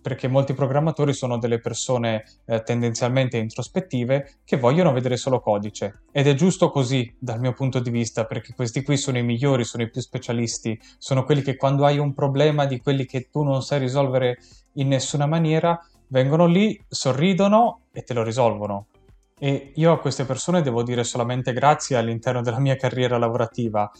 perché 0.02 0.28
molti 0.28 0.52
programmatori 0.52 1.14
sono 1.14 1.38
delle 1.38 1.60
persone 1.60 2.24
eh, 2.44 2.62
tendenzialmente 2.62 3.38
introspettive 3.38 4.40
che 4.44 4.56
vogliono 4.56 4.92
vedere 4.92 5.16
solo 5.16 5.40
codice. 5.40 6.02
Ed 6.10 6.26
è 6.26 6.34
giusto 6.34 6.70
così 6.70 7.14
dal 7.18 7.40
mio 7.40 7.52
punto 7.52 7.78
di 7.78 7.90
vista, 7.90 8.26
perché 8.26 8.52
questi 8.52 8.82
qui 8.82 8.96
sono 8.96 9.18
i 9.18 9.22
migliori, 9.22 9.64
sono 9.64 9.84
i 9.84 9.90
più 9.90 10.00
specialisti, 10.00 10.78
sono 10.98 11.24
quelli 11.24 11.42
che 11.42 11.56
quando 11.56 11.86
hai 11.86 11.98
un 11.98 12.12
problema 12.12 12.66
di 12.66 12.80
quelli 12.80 13.06
che 13.06 13.28
tu 13.30 13.42
non 13.42 13.62
sai 13.62 13.78
risolvere 13.78 14.38
in 14.74 14.88
nessuna 14.88 15.26
maniera, 15.26 15.80
vengono 16.08 16.46
lì, 16.46 16.78
sorridono 16.88 17.82
e 17.92 18.02
te 18.02 18.12
lo 18.12 18.22
risolvono. 18.22 18.86
E 19.38 19.72
io 19.74 19.92
a 19.92 19.98
queste 19.98 20.24
persone 20.24 20.62
devo 20.62 20.82
dire 20.82 21.02
solamente 21.04 21.52
grazie 21.52 21.96
all'interno 21.96 22.42
della 22.42 22.60
mia 22.60 22.76
carriera 22.76 23.18
lavorativa. 23.18 23.90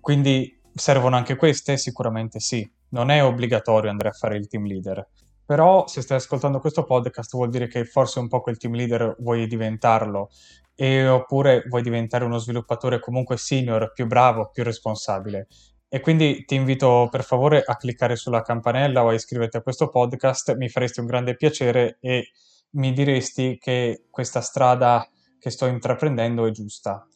Quindi 0.00 0.58
servono 0.74 1.16
anche 1.16 1.36
queste? 1.36 1.76
Sicuramente 1.76 2.40
sì. 2.40 2.68
Non 2.90 3.10
è 3.10 3.22
obbligatorio 3.22 3.90
andare 3.90 4.08
a 4.08 4.12
fare 4.12 4.36
il 4.36 4.48
team 4.48 4.64
leader. 4.64 5.06
Però 5.48 5.86
se 5.86 6.02
stai 6.02 6.18
ascoltando 6.18 6.60
questo 6.60 6.84
podcast 6.84 7.34
vuol 7.34 7.48
dire 7.48 7.68
che 7.68 7.86
forse 7.86 8.18
un 8.18 8.28
po' 8.28 8.42
quel 8.42 8.58
team 8.58 8.74
leader 8.74 9.16
vuoi 9.20 9.46
diventarlo 9.46 10.28
e, 10.74 11.08
oppure 11.08 11.64
vuoi 11.70 11.80
diventare 11.80 12.26
uno 12.26 12.36
sviluppatore 12.36 13.00
comunque 13.00 13.38
senior, 13.38 13.92
più 13.94 14.06
bravo, 14.06 14.50
più 14.52 14.62
responsabile. 14.62 15.46
E 15.88 16.00
quindi 16.00 16.44
ti 16.44 16.54
invito 16.54 17.08
per 17.10 17.24
favore 17.24 17.62
a 17.64 17.76
cliccare 17.76 18.14
sulla 18.14 18.42
campanella 18.42 19.02
o 19.02 19.08
a 19.08 19.14
iscriverti 19.14 19.56
a 19.56 19.62
questo 19.62 19.88
podcast, 19.88 20.54
mi 20.54 20.68
faresti 20.68 21.00
un 21.00 21.06
grande 21.06 21.34
piacere 21.34 21.96
e 22.02 22.28
mi 22.72 22.92
diresti 22.92 23.56
che 23.58 24.04
questa 24.10 24.42
strada 24.42 25.08
che 25.38 25.48
sto 25.48 25.64
intraprendendo 25.64 26.44
è 26.44 26.50
giusta. 26.50 27.08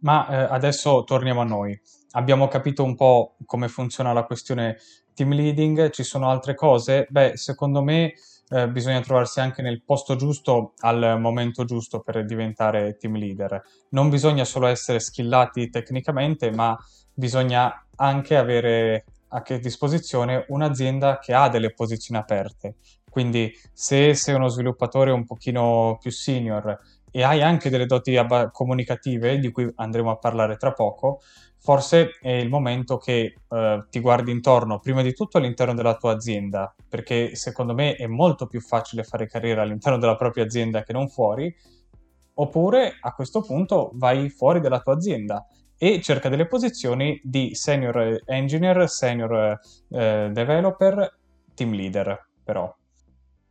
Ma 0.00 0.28
eh, 0.28 0.34
adesso 0.52 1.04
torniamo 1.04 1.40
a 1.40 1.44
noi. 1.44 1.80
Abbiamo 2.16 2.48
capito 2.48 2.82
un 2.82 2.96
po' 2.96 3.36
come 3.44 3.68
funziona 3.68 4.12
la 4.12 4.24
questione 4.24 4.76
team 5.16 5.32
leading, 5.32 5.90
ci 5.90 6.02
sono 6.02 6.28
altre 6.28 6.54
cose? 6.54 7.06
Beh, 7.08 7.36
secondo 7.36 7.82
me 7.82 8.12
eh, 8.50 8.68
bisogna 8.68 9.00
trovarsi 9.00 9.40
anche 9.40 9.62
nel 9.62 9.82
posto 9.82 10.14
giusto 10.14 10.74
al 10.80 11.18
momento 11.18 11.64
giusto 11.64 12.00
per 12.00 12.24
diventare 12.24 12.96
team 12.96 13.16
leader. 13.16 13.60
Non 13.88 14.10
bisogna 14.10 14.44
solo 14.44 14.66
essere 14.66 15.00
skillati 15.00 15.70
tecnicamente, 15.70 16.52
ma 16.52 16.76
bisogna 17.14 17.86
anche 17.96 18.36
avere 18.36 19.04
a 19.28 19.42
disposizione 19.58 20.44
un'azienda 20.48 21.18
che 21.18 21.32
ha 21.32 21.48
delle 21.48 21.72
posizioni 21.72 22.20
aperte. 22.20 22.76
Quindi 23.10 23.50
se 23.72 24.14
sei 24.14 24.34
uno 24.34 24.48
sviluppatore 24.48 25.10
un 25.10 25.24
pochino 25.24 25.96
più 26.00 26.10
senior 26.10 26.78
e 27.10 27.22
hai 27.22 27.40
anche 27.40 27.70
delle 27.70 27.86
doti 27.86 28.14
comunicative, 28.52 29.38
di 29.38 29.50
cui 29.50 29.72
andremo 29.76 30.10
a 30.10 30.18
parlare 30.18 30.56
tra 30.58 30.72
poco, 30.72 31.22
forse 31.66 32.10
è 32.20 32.30
il 32.30 32.48
momento 32.48 32.96
che 32.96 33.34
eh, 33.48 33.84
ti 33.90 33.98
guardi 33.98 34.30
intorno, 34.30 34.78
prima 34.78 35.02
di 35.02 35.12
tutto 35.12 35.38
all'interno 35.38 35.74
della 35.74 35.96
tua 35.96 36.12
azienda, 36.12 36.72
perché 36.88 37.34
secondo 37.34 37.74
me 37.74 37.96
è 37.96 38.06
molto 38.06 38.46
più 38.46 38.60
facile 38.60 39.02
fare 39.02 39.26
carriera 39.26 39.62
all'interno 39.62 39.98
della 39.98 40.14
propria 40.14 40.44
azienda 40.44 40.84
che 40.84 40.92
non 40.92 41.08
fuori, 41.08 41.52
oppure 42.34 42.96
a 43.00 43.12
questo 43.12 43.40
punto 43.40 43.90
vai 43.94 44.28
fuori 44.30 44.60
dalla 44.60 44.78
tua 44.78 44.94
azienda 44.94 45.44
e 45.76 46.00
cerca 46.00 46.28
delle 46.28 46.46
posizioni 46.46 47.20
di 47.24 47.52
senior 47.56 48.20
engineer, 48.26 48.88
senior 48.88 49.58
eh, 49.90 50.30
developer, 50.30 51.18
team 51.52 51.72
leader 51.72 52.28
però. 52.44 52.72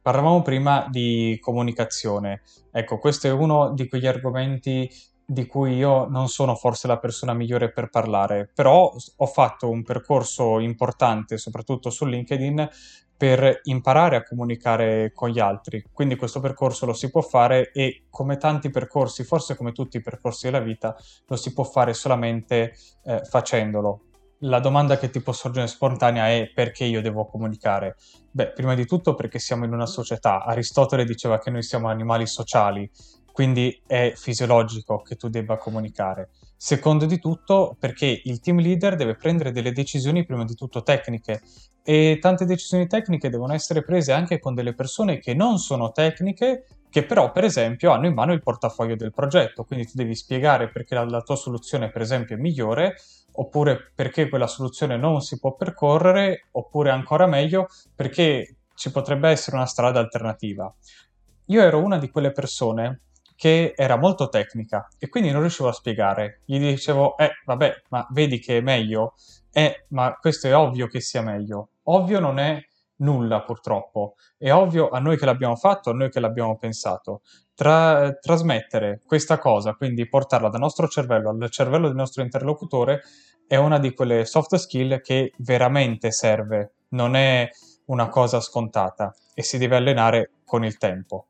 Parlavamo 0.01 0.41
prima 0.41 0.87
di 0.89 1.37
comunicazione. 1.41 2.43
Ecco, 2.71 2.97
questo 2.97 3.27
è 3.27 3.31
uno 3.31 3.73
di 3.73 3.89
quegli 3.89 4.07
argomenti 4.07 4.89
di 5.25 5.45
cui 5.47 5.75
io 5.75 6.07
non 6.07 6.27
sono 6.27 6.55
forse 6.55 6.87
la 6.87 6.99
persona 6.99 7.33
migliore 7.33 7.71
per 7.71 7.89
parlare, 7.89 8.49
però 8.53 8.93
ho 9.17 9.25
fatto 9.25 9.69
un 9.69 9.83
percorso 9.83 10.59
importante, 10.59 11.37
soprattutto 11.37 11.89
su 11.89 12.05
LinkedIn, 12.05 12.69
per 13.17 13.61
imparare 13.63 14.17
a 14.17 14.23
comunicare 14.23 15.11
con 15.13 15.29
gli 15.29 15.39
altri. 15.39 15.83
Quindi 15.91 16.15
questo 16.15 16.39
percorso 16.39 16.85
lo 16.85 16.93
si 16.93 17.09
può 17.09 17.21
fare 17.21 17.71
e 17.71 18.05
come 18.09 18.37
tanti 18.37 18.69
percorsi, 18.69 19.23
forse 19.23 19.55
come 19.55 19.71
tutti 19.71 19.97
i 19.97 20.01
percorsi 20.01 20.45
della 20.45 20.59
vita, 20.59 20.95
lo 21.27 21.35
si 21.35 21.53
può 21.53 21.63
fare 21.63 21.93
solamente 21.93 22.75
eh, 23.05 23.21
facendolo. 23.23 24.01
La 24.39 24.59
domanda 24.59 24.97
che 24.97 25.09
ti 25.09 25.21
può 25.21 25.31
sorgere 25.31 25.67
spontanea 25.67 26.29
è 26.29 26.51
perché 26.53 26.83
io 26.83 27.01
devo 27.01 27.25
comunicare? 27.25 27.95
Beh, 28.31 28.51
prima 28.51 28.75
di 28.75 28.85
tutto 28.85 29.15
perché 29.15 29.39
siamo 29.39 29.63
in 29.63 29.71
una 29.71 29.85
società. 29.85 30.43
Aristotele 30.43 31.05
diceva 31.05 31.39
che 31.39 31.49
noi 31.49 31.63
siamo 31.63 31.87
animali 31.87 32.27
sociali, 32.27 32.89
quindi 33.35 33.81
è 33.85 34.13
fisiologico 34.15 35.01
che 35.01 35.17
tu 35.17 35.27
debba 35.27 35.57
comunicare. 35.57 36.29
Secondo 36.55 37.05
di 37.05 37.19
tutto 37.19 37.75
perché 37.77 38.21
il 38.23 38.39
team 38.39 38.61
leader 38.61 38.95
deve 38.95 39.17
prendere 39.17 39.51
delle 39.51 39.73
decisioni 39.73 40.23
prima 40.23 40.45
di 40.45 40.55
tutto 40.55 40.83
tecniche 40.83 41.41
e 41.83 42.17
tante 42.21 42.45
decisioni 42.45 42.87
tecniche 42.87 43.29
devono 43.29 43.51
essere 43.51 43.83
prese 43.83 44.13
anche 44.13 44.39
con 44.39 44.53
delle 44.53 44.73
persone 44.73 45.19
che 45.19 45.33
non 45.33 45.57
sono 45.57 45.91
tecniche, 45.91 46.65
che 46.89 47.03
però 47.03 47.33
per 47.33 47.43
esempio 47.43 47.91
hanno 47.91 48.07
in 48.07 48.13
mano 48.13 48.31
il 48.31 48.41
portafoglio 48.41 48.95
del 48.95 49.11
progetto, 49.11 49.65
quindi 49.65 49.85
tu 49.85 49.91
devi 49.95 50.15
spiegare 50.15 50.69
perché 50.69 50.95
la, 50.95 51.03
la 51.03 51.21
tua 51.21 51.35
soluzione 51.35 51.89
per 51.89 52.03
esempio 52.03 52.37
è 52.37 52.39
migliore, 52.39 52.95
oppure 53.33 53.91
perché 53.93 54.29
quella 54.29 54.47
soluzione 54.47 54.95
non 54.95 55.19
si 55.19 55.37
può 55.39 55.55
percorrere, 55.55 56.47
oppure 56.51 56.89
ancora 56.89 57.27
meglio 57.27 57.67
perché 57.93 58.59
ci 58.75 58.91
potrebbe 58.91 59.27
essere 59.27 59.57
una 59.57 59.65
strada 59.65 59.99
alternativa. 59.99 60.73
Io 61.47 61.61
ero 61.61 61.83
una 61.83 61.97
di 61.97 62.09
quelle 62.09 62.31
persone 62.31 63.01
che 63.35 63.73
era 63.75 63.97
molto 63.97 64.29
tecnica 64.29 64.87
e 64.97 65.09
quindi 65.09 65.31
non 65.31 65.41
riuscivo 65.41 65.69
a 65.69 65.73
spiegare. 65.73 66.41
Gli 66.45 66.59
dicevo, 66.59 67.17
eh, 67.17 67.31
vabbè, 67.45 67.83
ma 67.89 68.07
vedi 68.11 68.39
che 68.39 68.57
è 68.57 68.61
meglio? 68.61 69.13
Eh, 69.51 69.85
ma 69.89 70.17
questo 70.19 70.47
è 70.47 70.55
ovvio 70.55 70.87
che 70.87 71.01
sia 71.01 71.21
meglio. 71.21 71.69
Ovvio 71.83 72.19
non 72.19 72.39
è 72.39 72.61
nulla 72.97 73.41
purtroppo. 73.43 74.15
È 74.37 74.51
ovvio 74.51 74.89
a 74.89 74.99
noi 74.99 75.17
che 75.17 75.25
l'abbiamo 75.25 75.55
fatto, 75.55 75.89
a 75.89 75.93
noi 75.93 76.09
che 76.09 76.19
l'abbiamo 76.19 76.57
pensato. 76.57 77.21
Tra, 77.53 78.11
trasmettere 78.19 79.01
questa 79.05 79.37
cosa, 79.37 79.73
quindi 79.73 80.07
portarla 80.07 80.49
dal 80.49 80.59
nostro 80.59 80.87
cervello 80.87 81.29
al 81.29 81.49
cervello 81.49 81.87
del 81.87 81.95
nostro 81.95 82.21
interlocutore, 82.21 83.01
è 83.47 83.55
una 83.55 83.79
di 83.79 83.93
quelle 83.93 84.25
soft 84.25 84.55
skill 84.55 84.99
che 85.01 85.31
veramente 85.37 86.11
serve, 86.11 86.73
non 86.89 87.15
è 87.15 87.47
una 87.85 88.09
cosa 88.09 88.39
scontata 88.39 89.13
e 89.33 89.43
si 89.43 89.57
deve 89.57 89.75
allenare 89.75 90.31
con 90.43 90.65
il 90.65 90.77
tempo. 90.77 91.27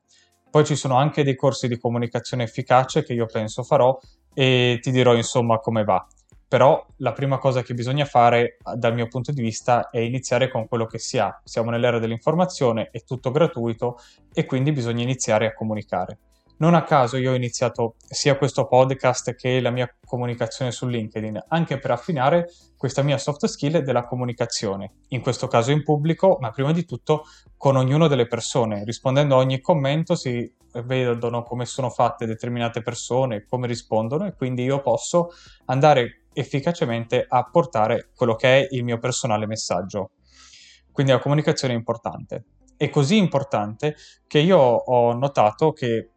Poi 0.55 0.63
ci 0.63 0.77
sono 0.77 0.95
anche 0.95 1.25
dei 1.25 1.35
corsi 1.35 1.67
di 1.67 1.77
comunicazione 1.77 2.43
efficace 2.43 3.03
che 3.03 3.11
io 3.11 3.25
penso 3.25 3.61
farò 3.61 3.99
e 4.33 4.79
ti 4.81 4.89
dirò 4.89 5.13
insomma 5.13 5.59
come 5.59 5.83
va 5.83 6.07
però 6.47 6.81
la 6.99 7.11
prima 7.11 7.39
cosa 7.39 7.61
che 7.61 7.73
bisogna 7.73 8.05
fare 8.05 8.55
dal 8.75 8.93
mio 8.93 9.07
punto 9.07 9.33
di 9.33 9.41
vista 9.41 9.89
è 9.89 9.99
iniziare 9.99 10.49
con 10.49 10.69
quello 10.69 10.85
che 10.85 10.99
si 10.99 11.17
ha. 11.17 11.41
Siamo 11.43 11.71
nell'era 11.71 11.99
dell'informazione, 11.99 12.89
è 12.91 13.03
tutto 13.03 13.31
gratuito 13.31 13.97
e 14.31 14.45
quindi 14.45 14.71
bisogna 14.71 15.03
iniziare 15.03 15.47
a 15.47 15.53
comunicare. 15.53 16.19
Non 16.57 16.73
a 16.73 16.83
caso 16.83 17.17
io 17.17 17.31
ho 17.31 17.35
iniziato 17.35 17.95
sia 17.97 18.37
questo 18.37 18.65
podcast 18.65 19.35
che 19.35 19.59
la 19.59 19.71
mia 19.71 19.93
comunicazione 20.05 20.71
su 20.71 20.87
LinkedIn, 20.87 21.45
anche 21.49 21.79
per 21.79 21.91
affinare 21.91 22.47
questa 22.77 23.01
mia 23.01 23.17
soft 23.17 23.45
skill 23.47 23.79
della 23.79 24.05
comunicazione, 24.05 24.93
in 25.09 25.19
questo 25.19 25.47
caso 25.47 25.71
in 25.71 25.83
pubblico, 25.83 26.37
ma 26.39 26.51
prima 26.51 26.71
di 26.71 26.85
tutto 26.85 27.23
con 27.57 27.75
ognuno 27.75 28.07
delle 28.07 28.25
persone. 28.27 28.85
Rispondendo 28.85 29.35
a 29.35 29.39
ogni 29.39 29.59
commento 29.59 30.15
si 30.15 30.49
vedono 30.83 31.43
come 31.43 31.65
sono 31.65 31.89
fatte 31.89 32.25
determinate 32.25 32.81
persone, 32.81 33.45
come 33.45 33.67
rispondono 33.67 34.25
e 34.25 34.33
quindi 34.33 34.63
io 34.63 34.81
posso 34.81 35.31
andare 35.65 36.27
efficacemente 36.31 37.25
a 37.27 37.43
portare 37.43 38.11
quello 38.15 38.35
che 38.35 38.59
è 38.61 38.67
il 38.71 38.85
mio 38.85 38.97
personale 38.97 39.45
messaggio. 39.45 40.11
Quindi 40.89 41.11
la 41.11 41.19
comunicazione 41.19 41.73
è 41.73 41.77
importante. 41.77 42.45
È 42.77 42.89
così 42.89 43.17
importante 43.17 43.95
che 44.27 44.39
io 44.39 44.57
ho 44.57 45.13
notato 45.13 45.71
che 45.71 45.95
eh, 45.95 46.09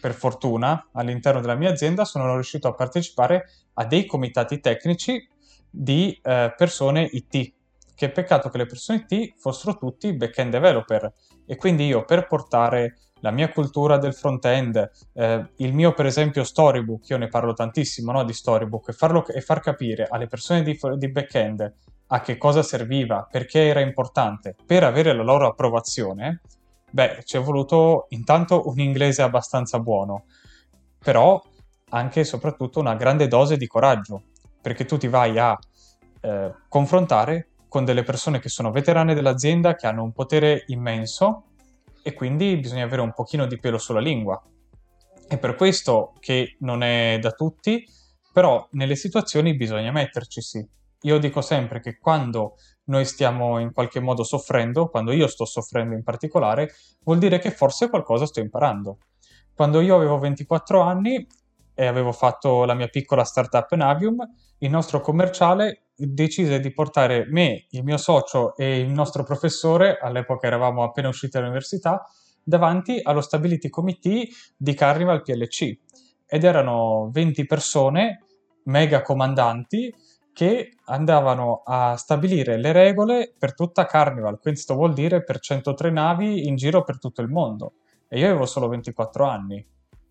per 0.00 0.14
fortuna 0.14 0.88
all'interno 0.92 1.40
della 1.40 1.54
mia 1.54 1.70
azienda 1.70 2.04
sono 2.04 2.32
riuscito 2.34 2.68
a 2.68 2.74
partecipare 2.74 3.48
a 3.74 3.84
dei 3.84 4.06
comitati 4.06 4.58
tecnici 4.60 5.28
di 5.70 6.18
eh, 6.22 6.52
persone 6.56 7.08
IT. 7.12 7.52
Che 7.94 8.10
peccato 8.10 8.48
che 8.48 8.58
le 8.58 8.66
persone 8.66 9.06
IT 9.08 9.34
fossero 9.38 9.76
tutti 9.76 10.12
back-end 10.12 10.50
developer 10.50 11.12
e 11.46 11.56
quindi 11.56 11.86
io 11.86 12.04
per 12.04 12.26
portare 12.26 12.96
la 13.22 13.30
mia 13.30 13.48
cultura 13.48 13.98
del 13.98 14.14
front-end, 14.14 14.90
eh, 15.14 15.50
il 15.56 15.72
mio 15.72 15.94
per 15.94 16.06
esempio 16.06 16.42
storybook, 16.42 17.08
io 17.08 17.18
ne 17.18 17.28
parlo 17.28 17.52
tantissimo 17.52 18.12
no, 18.12 18.24
di 18.24 18.32
storybook, 18.32 18.88
e, 18.88 18.92
farlo, 18.92 19.24
e, 19.26 19.40
far 19.40 19.60
capire 19.60 20.06
alle 20.10 20.26
persone 20.26 20.62
di, 20.62 20.76
di 20.96 21.08
back-end 21.08 21.72
a 22.14 22.20
che 22.20 22.36
cosa 22.36 22.62
serviva, 22.62 23.26
perché 23.28 23.66
era 23.66 23.80
importante, 23.80 24.54
per 24.66 24.84
avere 24.84 25.14
la 25.14 25.22
loro 25.22 25.46
approvazione, 25.46 26.42
beh, 26.90 27.22
ci 27.24 27.38
è 27.38 27.40
voluto 27.40 28.04
intanto 28.10 28.68
un 28.68 28.78
inglese 28.80 29.22
abbastanza 29.22 29.78
buono, 29.78 30.24
però 30.98 31.42
anche 31.88 32.20
e 32.20 32.24
soprattutto 32.24 32.80
una 32.80 32.96
grande 32.96 33.28
dose 33.28 33.56
di 33.56 33.66
coraggio, 33.66 34.24
perché 34.60 34.84
tu 34.84 34.98
ti 34.98 35.08
vai 35.08 35.38
a 35.38 35.58
eh, 36.20 36.54
confrontare 36.68 37.48
con 37.66 37.86
delle 37.86 38.02
persone 38.02 38.40
che 38.40 38.50
sono 38.50 38.70
veterane 38.70 39.14
dell'azienda, 39.14 39.74
che 39.74 39.86
hanno 39.86 40.02
un 40.02 40.12
potere 40.12 40.64
immenso, 40.66 41.44
e 42.02 42.12
quindi 42.12 42.58
bisogna 42.58 42.84
avere 42.84 43.00
un 43.00 43.14
pochino 43.14 43.46
di 43.46 43.58
pelo 43.58 43.78
sulla 43.78 44.00
lingua. 44.00 44.40
È 45.26 45.38
per 45.38 45.54
questo 45.54 46.12
che 46.20 46.56
non 46.58 46.82
è 46.82 47.18
da 47.18 47.30
tutti, 47.30 47.86
però 48.34 48.68
nelle 48.72 48.96
situazioni 48.96 49.56
bisogna 49.56 49.92
metterci 49.92 50.42
sì. 50.42 50.80
Io 51.02 51.18
dico 51.18 51.40
sempre 51.40 51.80
che 51.80 51.98
quando 51.98 52.56
noi 52.84 53.04
stiamo 53.04 53.58
in 53.58 53.72
qualche 53.72 54.00
modo 54.00 54.22
soffrendo, 54.24 54.88
quando 54.88 55.12
io 55.12 55.26
sto 55.26 55.44
soffrendo 55.44 55.94
in 55.94 56.02
particolare, 56.02 56.72
vuol 57.02 57.18
dire 57.18 57.38
che 57.38 57.50
forse 57.50 57.88
qualcosa 57.88 58.26
sto 58.26 58.40
imparando. 58.40 58.98
Quando 59.54 59.80
io 59.80 59.96
avevo 59.96 60.18
24 60.18 60.80
anni 60.80 61.26
e 61.74 61.86
avevo 61.86 62.12
fatto 62.12 62.64
la 62.64 62.74
mia 62.74 62.88
piccola 62.88 63.24
startup 63.24 63.72
Navium, 63.74 64.18
il 64.58 64.70
nostro 64.70 65.00
commerciale 65.00 65.86
decise 65.94 66.60
di 66.60 66.72
portare 66.72 67.26
me, 67.28 67.66
il 67.70 67.82
mio 67.82 67.96
socio 67.96 68.56
e 68.56 68.80
il 68.80 68.90
nostro 68.90 69.24
professore, 69.24 69.98
all'epoca 69.98 70.46
eravamo 70.46 70.82
appena 70.82 71.08
usciti 71.08 71.32
dall'università, 71.32 72.04
davanti 72.42 73.00
allo 73.02 73.20
Stability 73.20 73.68
Committee 73.68 74.28
di 74.56 74.74
Carnival 74.74 75.22
PLC. 75.22 75.78
Ed 76.26 76.44
erano 76.44 77.10
20 77.12 77.46
persone, 77.46 78.24
mega 78.64 79.02
comandanti, 79.02 79.94
che 80.32 80.76
andavano 80.86 81.62
a 81.64 81.96
stabilire 81.96 82.56
le 82.56 82.72
regole 82.72 83.34
per 83.38 83.54
tutta 83.54 83.86
Carnival. 83.86 84.38
Questo 84.40 84.74
vuol 84.74 84.94
dire 84.94 85.22
per 85.22 85.38
103 85.38 85.90
navi 85.90 86.46
in 86.46 86.56
giro 86.56 86.82
per 86.84 86.98
tutto 86.98 87.20
il 87.20 87.28
mondo. 87.28 87.74
E 88.08 88.18
io 88.18 88.26
avevo 88.26 88.46
solo 88.46 88.68
24 88.68 89.24
anni. 89.24 89.64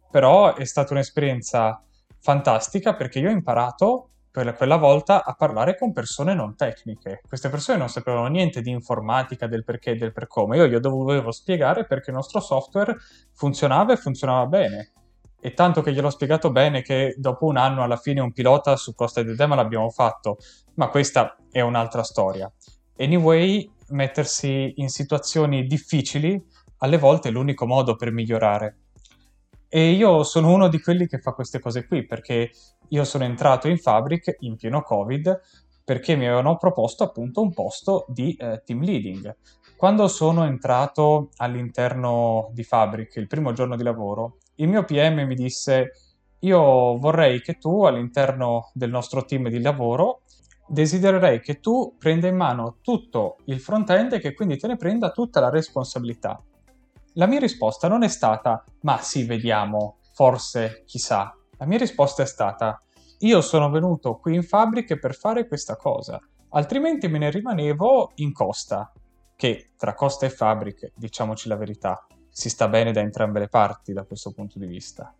Però 0.10 0.56
è 0.56 0.66
stata 0.66 0.94
un'esperienza 0.94 1.84
fantastica 2.20 2.96
perché 2.96 3.20
io 3.20 3.30
ho 3.30 3.34
imparato 3.34 4.10
per 4.32 4.56
quella 4.56 4.78
volta 4.78 5.26
a 5.26 5.34
parlare 5.34 5.78
con 5.78 5.92
persone 5.92 6.34
non 6.34 6.56
tecniche. 6.56 7.22
Queste 7.28 7.50
persone 7.50 7.78
non 7.78 7.90
sapevano 7.90 8.28
niente 8.28 8.62
di 8.62 8.70
informatica, 8.70 9.46
del 9.46 9.66
perché 9.66 9.92
e 9.92 9.96
del 9.96 10.14
per 10.14 10.28
come. 10.28 10.56
Io 10.56 10.68
gli 10.68 10.78
dovevo 10.78 11.32
spiegare 11.32 11.86
perché 11.86 12.12
il 12.12 12.16
nostro 12.16 12.40
software 12.40 12.96
funzionava 13.34 13.92
e 13.92 13.98
funzionava 13.98 14.46
bene. 14.46 14.92
E 15.42 15.54
tanto 15.54 15.82
che 15.82 15.92
gliel'ho 15.92 16.12
spiegato 16.12 16.52
bene 16.52 16.84
che 16.84 17.16
dopo 17.18 17.46
un 17.46 17.58
anno 17.58 17.82
alla 17.84 17.98
fine 17.98 18.22
un 18.22 18.32
pilota 18.32 18.76
su 18.76 18.94
Costa 18.94 19.24
del 19.24 19.36
Dema 19.36 19.56
l'abbiamo 19.56 19.90
fatto. 19.90 20.38
Ma 20.76 20.90
questa 20.90 21.36
è 21.50 21.62
un'altra 21.62 22.04
storia. 22.04 22.52
Anyway, 22.98 23.70
mettersi 23.90 24.74
in 24.78 24.90
situazioni 24.90 25.66
difficili 25.66 26.40
alle 26.78 26.98
volte 26.98 27.30
è 27.30 27.32
l'unico 27.32 27.66
modo 27.66 27.96
per 27.96 28.12
migliorare. 28.12 28.78
E 29.68 29.92
io 29.92 30.24
sono 30.24 30.52
uno 30.52 30.68
di 30.68 30.80
quelli 30.80 31.08
che 31.08 31.20
fa 31.20 31.32
queste 31.32 31.60
cose 31.60 31.88
qui 31.88 32.06
perché 32.06 32.52
io 32.90 33.04
sono 33.04 33.24
entrato 33.24 33.68
in 33.68 33.78
Fabric 33.78 34.36
in 34.40 34.58
pieno 34.58 34.82
Covid 34.82 35.40
perché 35.84 36.16
mi 36.16 36.26
avevano 36.26 36.58
proposto 36.58 37.04
appunto 37.04 37.42
un 37.42 37.54
posto 37.54 38.06
di 38.10 38.36
eh, 38.36 38.62
team 38.66 38.82
leading. 38.82 39.36
Quando 39.78 40.08
sono 40.08 40.46
entrato 40.46 41.30
all'interno 41.38 42.50
di 42.54 42.64
Fabric 42.64 43.16
il 43.16 43.28
primo 43.28 43.54
giorno 43.54 43.76
di 43.76 43.84
lavoro, 43.84 44.38
il 44.62 44.68
mio 44.68 44.84
PM 44.84 45.26
mi 45.26 45.36
disse 45.36 45.92
io 46.40 46.98
vorrei 46.98 47.42
che 47.42 47.58
tu 47.58 47.84
all'interno 47.84 48.70
del 48.74 48.90
nostro 48.90 49.26
team 49.26 49.50
di 49.50 49.60
lavoro 49.60 50.22
desidererei 50.68 51.42
che 51.42 51.60
tu 51.60 51.96
prenda 51.98 52.28
in 52.28 52.36
mano 52.36 52.78
tutto 52.82 53.38
il 53.46 53.60
front-end 53.60 54.14
e 54.14 54.20
che 54.20 54.34
quindi 54.34 54.58
te 54.58 54.68
ne 54.68 54.78
prenda 54.78 55.12
tutta 55.12 55.40
la 55.40 55.50
responsabilità. 55.50 56.42
La 57.16 57.26
mia 57.26 57.40
risposta 57.40 57.88
non 57.88 58.04
è 58.04 58.08
stata 58.08 58.64
ma 58.82 58.98
sì, 59.00 59.26
vediamo, 59.26 59.98
forse, 60.14 60.84
chissà. 60.86 61.36
La 61.58 61.66
mia 61.66 61.80
risposta 61.80 62.24
è 62.24 62.28
stata: 62.28 62.80
io 63.20 63.42
sono 63.42 63.70
venuto 63.70 64.18
qui 64.18 64.36
in 64.36 64.44
fabbrica 64.44 64.96
per 64.96 65.16
fare 65.16 65.48
questa 65.48 65.76
cosa, 65.76 66.20
altrimenti 66.50 67.08
me 67.08 67.18
ne 67.18 67.32
rimanevo 67.32 68.12
in 68.16 68.32
costa, 68.32 68.92
che 69.36 69.72
tra 69.76 69.94
costa 69.94 70.26
e 70.26 70.30
fabbriche, 70.30 70.94
diciamoci 70.96 71.50
la 71.50 71.58
verità, 71.58 72.06
si 72.32 72.50
sta 72.50 72.68
bene 72.68 72.92
da 72.92 73.02
entrambe 73.02 73.40
le 73.40 73.48
parti 73.48 73.94
da 73.94 74.04
questo 74.04 74.32
punto 74.32 74.58
di 74.58 74.66
vista. 74.66 75.14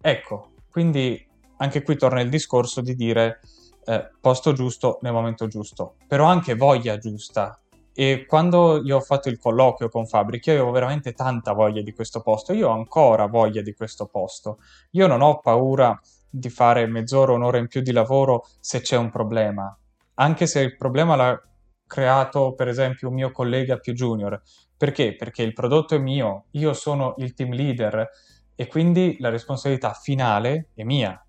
Ecco, 0.00 0.52
quindi 0.70 1.26
anche 1.58 1.82
qui 1.82 1.96
torna 1.96 2.20
il 2.20 2.28
discorso 2.28 2.80
di 2.80 2.94
dire 2.94 3.40
eh, 3.84 4.10
posto 4.20 4.52
giusto 4.52 4.98
nel 5.02 5.12
momento 5.12 5.46
giusto, 5.46 5.94
però 6.06 6.26
anche 6.26 6.54
voglia 6.54 6.98
giusta 6.98 7.60
E 7.92 8.24
quando 8.24 8.80
io 8.82 8.96
ho 8.96 9.00
fatto 9.00 9.28
il 9.28 9.38
colloquio 9.38 9.88
con 9.88 10.06
Fabric, 10.06 10.46
io 10.46 10.52
avevo 10.54 10.70
veramente 10.70 11.12
tanta 11.12 11.52
voglia 11.52 11.82
di 11.82 11.92
questo 11.92 12.20
posto, 12.20 12.52
io 12.52 12.68
ho 12.68 12.72
ancora 12.72 13.26
voglia 13.26 13.62
di 13.62 13.74
questo 13.74 14.06
posto. 14.06 14.58
Io 14.92 15.06
non 15.06 15.20
ho 15.20 15.40
paura 15.40 16.00
di 16.28 16.48
fare 16.48 16.86
mezz'ora, 16.86 17.32
un'ora 17.32 17.58
in 17.58 17.66
più 17.66 17.80
di 17.82 17.92
lavoro 17.92 18.46
se 18.60 18.80
c'è 18.80 18.96
un 18.96 19.10
problema, 19.10 19.76
anche 20.14 20.46
se 20.46 20.60
il 20.60 20.76
problema 20.76 21.16
l'ha 21.16 21.42
creato 21.90 22.54
per 22.54 22.68
esempio 22.68 23.08
un 23.08 23.14
mio 23.14 23.32
collega 23.32 23.78
più 23.78 23.92
junior. 23.94 24.40
Perché? 24.76 25.16
Perché 25.16 25.42
il 25.42 25.52
prodotto 25.52 25.96
è 25.96 25.98
mio, 25.98 26.44
io 26.52 26.72
sono 26.72 27.14
il 27.18 27.34
team 27.34 27.52
leader 27.52 28.08
e 28.54 28.66
quindi 28.68 29.16
la 29.18 29.28
responsabilità 29.28 29.92
finale 29.92 30.68
è 30.74 30.84
mia. 30.84 31.20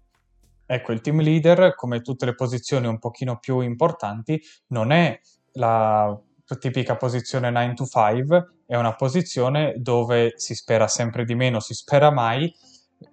Ecco, 0.68 0.92
il 0.92 1.02
team 1.02 1.20
leader, 1.20 1.74
come 1.74 2.02
tutte 2.02 2.26
le 2.26 2.36
posizioni 2.36 2.86
un 2.86 3.00
pochino 3.00 3.40
più 3.40 3.60
importanti, 3.62 4.40
non 4.68 4.92
è 4.92 5.20
la 5.54 6.18
tipica 6.60 6.96
posizione 6.96 7.50
9 7.50 7.74
to 7.74 7.86
5, 7.86 8.54
è 8.68 8.76
una 8.76 8.96
posizione 8.96 9.74
dove 9.78 10.34
si 10.36 10.54
spera 10.54 10.88
sempre 10.88 11.26
di 11.26 11.34
meno, 11.34 11.60
si 11.60 11.74
spera 11.74 12.12
mai, 12.12 12.54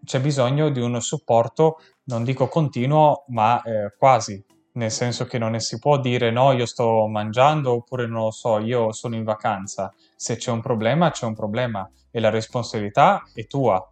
c'è 0.05 0.21
bisogno 0.21 0.69
di 0.69 0.81
un 0.81 1.01
supporto, 1.01 1.79
non 2.05 2.25
dico 2.25 2.47
continuo, 2.49 3.25
ma 3.29 3.63
eh, 3.63 3.95
quasi, 3.97 4.45
nel 4.79 4.93
senso 4.93 5.27
che 5.27 5.39
non 5.39 5.59
si 5.59 5.79
può 5.81 5.99
dire 5.99 6.31
no, 6.31 6.53
io 6.53 6.65
sto 6.65 7.07
mangiando 7.09 7.73
oppure 7.73 8.07
non 8.07 8.23
lo 8.23 8.31
so, 8.31 8.61
io 8.61 8.93
sono 8.93 9.17
in 9.17 9.25
vacanza. 9.25 9.93
Se 10.15 10.37
c'è 10.37 10.53
un 10.53 10.63
problema, 10.63 11.11
c'è 11.11 11.27
un 11.27 11.35
problema 11.35 11.89
e 12.11 12.21
la 12.21 12.31
responsabilità 12.31 13.25
è 13.35 13.47
tua. 13.47 13.87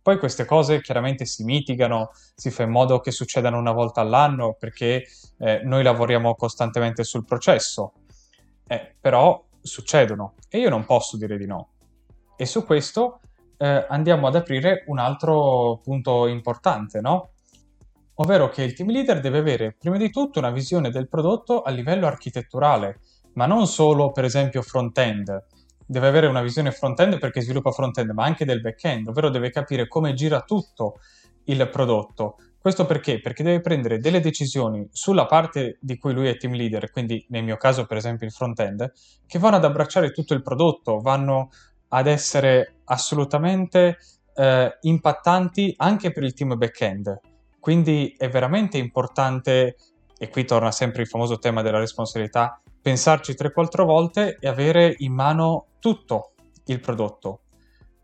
Poi 0.00 0.18
queste 0.18 0.44
cose 0.44 0.80
chiaramente 0.80 1.26
si 1.26 1.42
mitigano, 1.42 2.12
si 2.34 2.50
fa 2.50 2.62
in 2.62 2.70
modo 2.70 3.00
che 3.00 3.10
succedano 3.10 3.58
una 3.58 3.72
volta 3.72 4.00
all'anno 4.00 4.54
perché 4.58 5.06
eh, 5.38 5.60
noi 5.64 5.82
lavoriamo 5.82 6.34
costantemente 6.36 7.02
sul 7.02 7.24
processo, 7.24 7.92
eh, 8.68 8.94
però 8.98 9.44
succedono 9.60 10.34
e 10.48 10.58
io 10.58 10.70
non 10.70 10.86
posso 10.86 11.16
dire 11.16 11.36
di 11.36 11.46
no. 11.46 11.70
E 12.36 12.46
su 12.46 12.64
questo 12.64 13.20
eh, 13.56 13.86
andiamo 13.88 14.28
ad 14.28 14.36
aprire 14.36 14.84
un 14.86 15.00
altro 15.00 15.80
punto 15.82 16.28
importante, 16.28 17.00
no? 17.00 17.32
Ovvero 18.20 18.48
che 18.48 18.64
il 18.64 18.74
team 18.74 18.90
leader 18.90 19.20
deve 19.20 19.38
avere 19.38 19.76
prima 19.78 19.96
di 19.96 20.10
tutto 20.10 20.40
una 20.40 20.50
visione 20.50 20.90
del 20.90 21.08
prodotto 21.08 21.62
a 21.62 21.70
livello 21.70 22.06
architetturale, 22.06 22.98
ma 23.34 23.46
non 23.46 23.68
solo 23.68 24.10
per 24.10 24.24
esempio 24.24 24.60
front-end. 24.60 25.44
Deve 25.86 26.08
avere 26.08 26.26
una 26.26 26.42
visione 26.42 26.72
front-end 26.72 27.18
perché 27.18 27.40
sviluppa 27.40 27.70
front-end, 27.70 28.10
ma 28.10 28.24
anche 28.24 28.44
del 28.44 28.60
back-end, 28.60 29.06
ovvero 29.06 29.30
deve 29.30 29.50
capire 29.50 29.86
come 29.86 30.14
gira 30.14 30.40
tutto 30.40 30.98
il 31.44 31.68
prodotto. 31.70 32.38
Questo 32.58 32.86
perché? 32.86 33.20
Perché 33.20 33.44
deve 33.44 33.60
prendere 33.60 33.98
delle 33.98 34.18
decisioni 34.18 34.88
sulla 34.90 35.26
parte 35.26 35.78
di 35.80 35.96
cui 35.96 36.12
lui 36.12 36.26
è 36.26 36.36
team 36.36 36.54
leader, 36.54 36.90
quindi 36.90 37.24
nel 37.28 37.44
mio 37.44 37.56
caso 37.56 37.86
per 37.86 37.98
esempio 37.98 38.26
il 38.26 38.32
front-end, 38.32 38.92
che 39.28 39.38
vanno 39.38 39.56
ad 39.56 39.64
abbracciare 39.64 40.10
tutto 40.10 40.34
il 40.34 40.42
prodotto, 40.42 40.98
vanno 40.98 41.50
ad 41.90 42.08
essere 42.08 42.80
assolutamente 42.86 43.98
eh, 44.34 44.76
impattanti 44.80 45.72
anche 45.76 46.10
per 46.10 46.24
il 46.24 46.34
team 46.34 46.56
back-end. 46.56 47.27
Quindi 47.68 48.14
è 48.16 48.30
veramente 48.30 48.78
importante, 48.78 49.76
e 50.16 50.30
qui 50.30 50.46
torna 50.46 50.72
sempre 50.72 51.02
il 51.02 51.06
famoso 51.06 51.38
tema 51.38 51.60
della 51.60 51.78
responsabilità, 51.78 52.58
pensarci 52.80 53.34
3-4 53.34 53.84
volte 53.84 54.38
e 54.40 54.48
avere 54.48 54.94
in 55.00 55.12
mano 55.12 55.66
tutto 55.78 56.30
il 56.64 56.80
prodotto. 56.80 57.40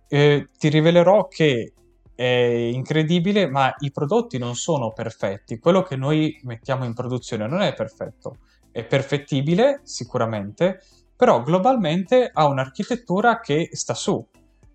Eh, 0.07 0.51
ti 0.59 0.69
rivelerò 0.69 1.29
che 1.29 1.73
è 2.15 2.25
incredibile, 2.25 3.49
ma 3.49 3.75
i 3.79 3.91
prodotti 3.91 4.37
non 4.37 4.55
sono 4.55 4.93
perfetti. 4.93 5.59
Quello 5.59 5.81
che 5.81 5.97
noi 5.97 6.39
mettiamo 6.43 6.85
in 6.85 6.93
produzione 6.93 7.47
non 7.47 7.63
è 7.63 7.73
perfetto. 7.73 8.37
È 8.71 8.85
perfettibile, 8.85 9.81
sicuramente, 9.85 10.83
però 11.17 11.43
globalmente 11.43 12.31
ha 12.31 12.45
un'architettura 12.45 13.41
che 13.41 13.71
sta 13.73 13.95
su. 13.95 14.23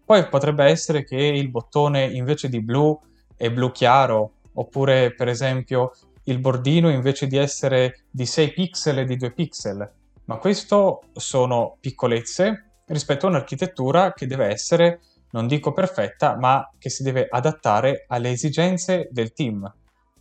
Poi 0.04 0.28
potrebbe 0.30 0.64
essere 0.64 1.04
che 1.04 1.16
il 1.16 1.52
bottone 1.52 2.06
invece 2.06 2.50
di 2.50 2.60
blu 2.60 3.00
è 3.36 3.52
blu 3.52 3.72
chiaro, 3.72 4.34
oppure 4.60 5.14
per 5.14 5.28
esempio 5.28 5.92
il 6.24 6.40
bordino 6.40 6.90
invece 6.90 7.28
di 7.28 7.38
essere 7.38 8.06
di 8.10 8.26
6 8.26 8.54
pixel 8.54 8.98
è 8.98 9.06
di 9.06 9.18
2 9.18 9.32
pixel. 9.32 9.92
Ma 10.26 10.38
questo 10.38 11.04
sono 11.14 11.78
piccolezze 11.80 12.72
rispetto 12.86 13.26
a 13.26 13.30
un'architettura 13.30 14.14
che 14.14 14.28
deve 14.28 14.48
essere, 14.48 15.00
non 15.32 15.48
dico 15.48 15.72
perfetta, 15.72 16.38
ma 16.38 16.70
che 16.78 16.90
si 16.90 17.04
deve 17.04 17.28
adattare 17.30 18.06
alle 18.08 18.32
esigenze 18.32 19.08
del 19.12 19.34
team. 19.34 19.72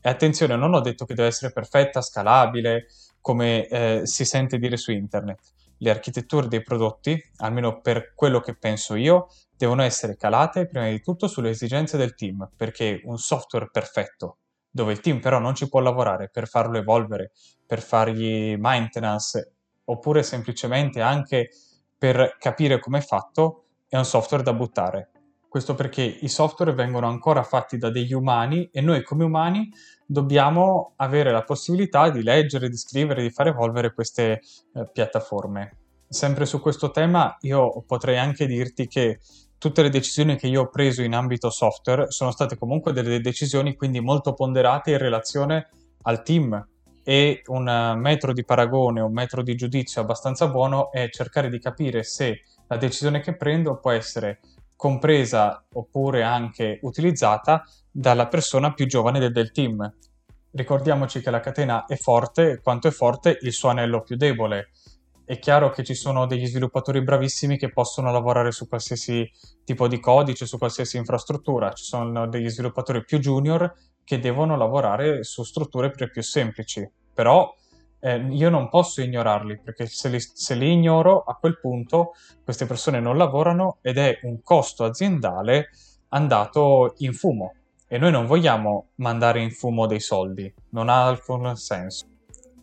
E 0.01 0.09
attenzione, 0.09 0.57
non 0.57 0.73
ho 0.73 0.81
detto 0.81 1.05
che 1.05 1.15
deve 1.15 1.29
essere 1.29 1.53
perfetta, 1.53 2.01
scalabile, 2.01 2.87
come 3.21 3.67
eh, 3.67 4.01
si 4.05 4.25
sente 4.25 4.59
dire 4.59 4.77
su 4.77 4.93
internet 4.93 5.41
le 5.79 5.91
architetture 5.91 6.49
dei 6.49 6.63
prodotti, 6.63 7.21
almeno 7.37 7.81
per 7.81 8.13
quello 8.15 8.41
che 8.41 8.57
penso 8.57 8.95
io, 8.95 9.29
devono 9.57 9.83
essere 9.83 10.17
calate 10.17 10.67
prima 10.67 10.89
di 10.89 11.01
tutto 11.01 11.27
sulle 11.27 11.51
esigenze 11.51 11.97
del 11.97 12.15
team, 12.15 12.49
perché 12.57 13.01
un 13.05 13.19
software 13.19 13.69
perfetto, 13.71 14.39
dove 14.71 14.93
il 14.93 15.01
team 15.01 15.21
però 15.21 15.39
non 15.39 15.55
ci 15.55 15.69
può 15.69 15.81
lavorare 15.81 16.29
per 16.31 16.47
farlo 16.47 16.79
evolvere, 16.79 17.33
per 17.67 17.83
fargli 17.83 18.57
maintenance, 18.57 19.55
oppure 19.85 20.23
semplicemente 20.23 21.01
anche 21.01 21.51
per 21.97 22.37
capire 22.39 22.79
come 22.79 22.99
è 22.99 23.03
fatto, 23.03 23.65
è 23.89 23.97
un 23.97 24.05
software 24.05 24.43
da 24.43 24.53
buttare. 24.53 25.11
Questo 25.49 25.75
perché 25.75 26.03
i 26.03 26.29
software 26.29 26.75
vengono 26.75 27.07
ancora 27.07 27.43
fatti 27.43 27.79
da 27.79 27.91
degli 27.91 28.13
umani 28.13 28.69
e 28.71 28.83
noi 28.83 29.03
come 29.03 29.25
umani 29.25 29.71
dobbiamo 30.05 30.93
avere 30.97 31.33
la 31.33 31.43
possibilità 31.43 32.11
di 32.11 32.23
leggere, 32.23 32.69
di 32.69 32.77
scrivere, 32.77 33.23
di 33.23 33.31
far 33.31 33.47
evolvere 33.47 33.95
queste 33.95 34.41
eh, 34.75 34.91
piattaforme. 34.93 35.77
Sempre 36.07 36.45
su 36.45 36.61
questo 36.61 36.91
tema 36.91 37.37
io 37.41 37.83
potrei 37.87 38.19
anche 38.19 38.47
dirti 38.47 38.87
che 38.89 39.21
tutte 39.57 39.83
le 39.83 39.89
decisioni 39.89 40.37
che 40.37 40.47
io 40.47 40.63
ho 40.63 40.69
preso 40.69 41.03
in 41.03 41.15
ambito 41.15 41.51
software 41.51 42.11
sono 42.11 42.31
state 42.31 42.57
comunque 42.57 42.93
delle 42.93 43.21
decisioni 43.21 43.75
quindi 43.75 44.01
molto 44.01 44.35
ponderate 44.35 44.93
in 44.93 44.99
relazione 44.99 45.69
al 46.03 46.23
team 46.23 46.67
e 47.03 47.43
un 47.47 47.95
metro 47.97 48.35
di 48.35 48.45
paragone, 48.45 49.01
un 49.01 49.13
metro 49.13 49.43
di 49.43 49.55
giudizio 49.55 50.03
abbastanza 50.03 50.47
buono 50.49 50.93
è 50.93 51.09
cercare 51.09 51.49
di 51.49 51.59
capire 51.59 52.03
se 52.03 52.43
la 52.67 52.77
decisione 52.77 53.21
che 53.21 53.35
prendo 53.35 53.79
può 53.79 53.91
essere 53.91 54.41
compresa 54.79 55.67
oppure 55.73 56.23
anche 56.23 56.79
utilizzata 56.83 57.65
dalla 57.91 58.29
persona 58.29 58.73
più 58.73 58.87
giovane 58.87 59.19
del, 59.19 59.33
del 59.33 59.51
team. 59.51 59.93
Ricordiamoci 60.53 61.21
che 61.21 61.33
la 61.33 61.41
catena 61.41 61.85
è 61.85 61.97
forte 61.97 62.61
quanto 62.63 62.87
è 62.87 62.93
forte 62.93 63.39
il 63.43 63.53
suo 63.53 63.71
anello 63.71 64.03
più 64.03 64.15
debole. 64.15 64.71
È 65.25 65.37
chiaro 65.41 65.71
che 65.71 65.83
ci 65.83 65.95
sono 65.95 66.27
degli 66.27 66.47
sviluppatori 66.47 67.03
bravissimi 67.03 67.59
che 67.59 67.73
possono 67.73 68.13
lavorare 68.13 68.53
su 68.53 68.69
qualsiasi 68.69 69.29
tipo 69.65 69.89
di 69.89 69.99
codice, 69.99 70.47
su 70.47 70.59
qualsiasi 70.59 70.97
infrastruttura. 70.97 71.73
Ci 71.73 71.83
sono 71.85 72.29
degli 72.29 72.49
sviluppatori 72.49 73.03
più 73.05 73.19
junior 73.19 73.75
che 74.05 74.21
devono 74.21 74.57
lavorare 74.57 75.25
su 75.25 75.43
strutture 75.43 75.91
più, 75.91 76.09
più 76.09 76.23
semplici. 76.23 76.89
Però 77.13 77.53
eh, 78.01 78.17
io 78.17 78.51
non 78.51 78.69
posso 78.69 79.01
ignorarli 79.03 79.61
perché 79.63 79.87
se 79.87 80.09
li, 80.09 80.21
se 80.21 80.55
li, 80.55 80.73
ignoro 80.73 81.23
a 81.23 81.35
quel 81.35 81.59
punto 81.59 82.13
queste 82.45 82.67
persone 82.67 83.01
non 83.01 83.17
lavorano 83.17 83.79
ed 83.83 83.99
è 83.99 84.21
un 84.23 84.43
costo 84.43 84.85
aziendale 84.85 85.71
andato 86.09 86.95
in 86.99 87.13
fumo 87.13 87.55
e 87.89 87.99
noi 87.99 88.11
non 88.11 88.27
vogliamo 88.27 88.89
mandare 88.97 89.41
in 89.41 89.51
fumo 89.51 89.87
dei 89.87 90.01
soldi, 90.01 90.53
non 90.71 90.89
ha 90.89 91.07
alcun 91.07 91.57
senso. 91.57 92.07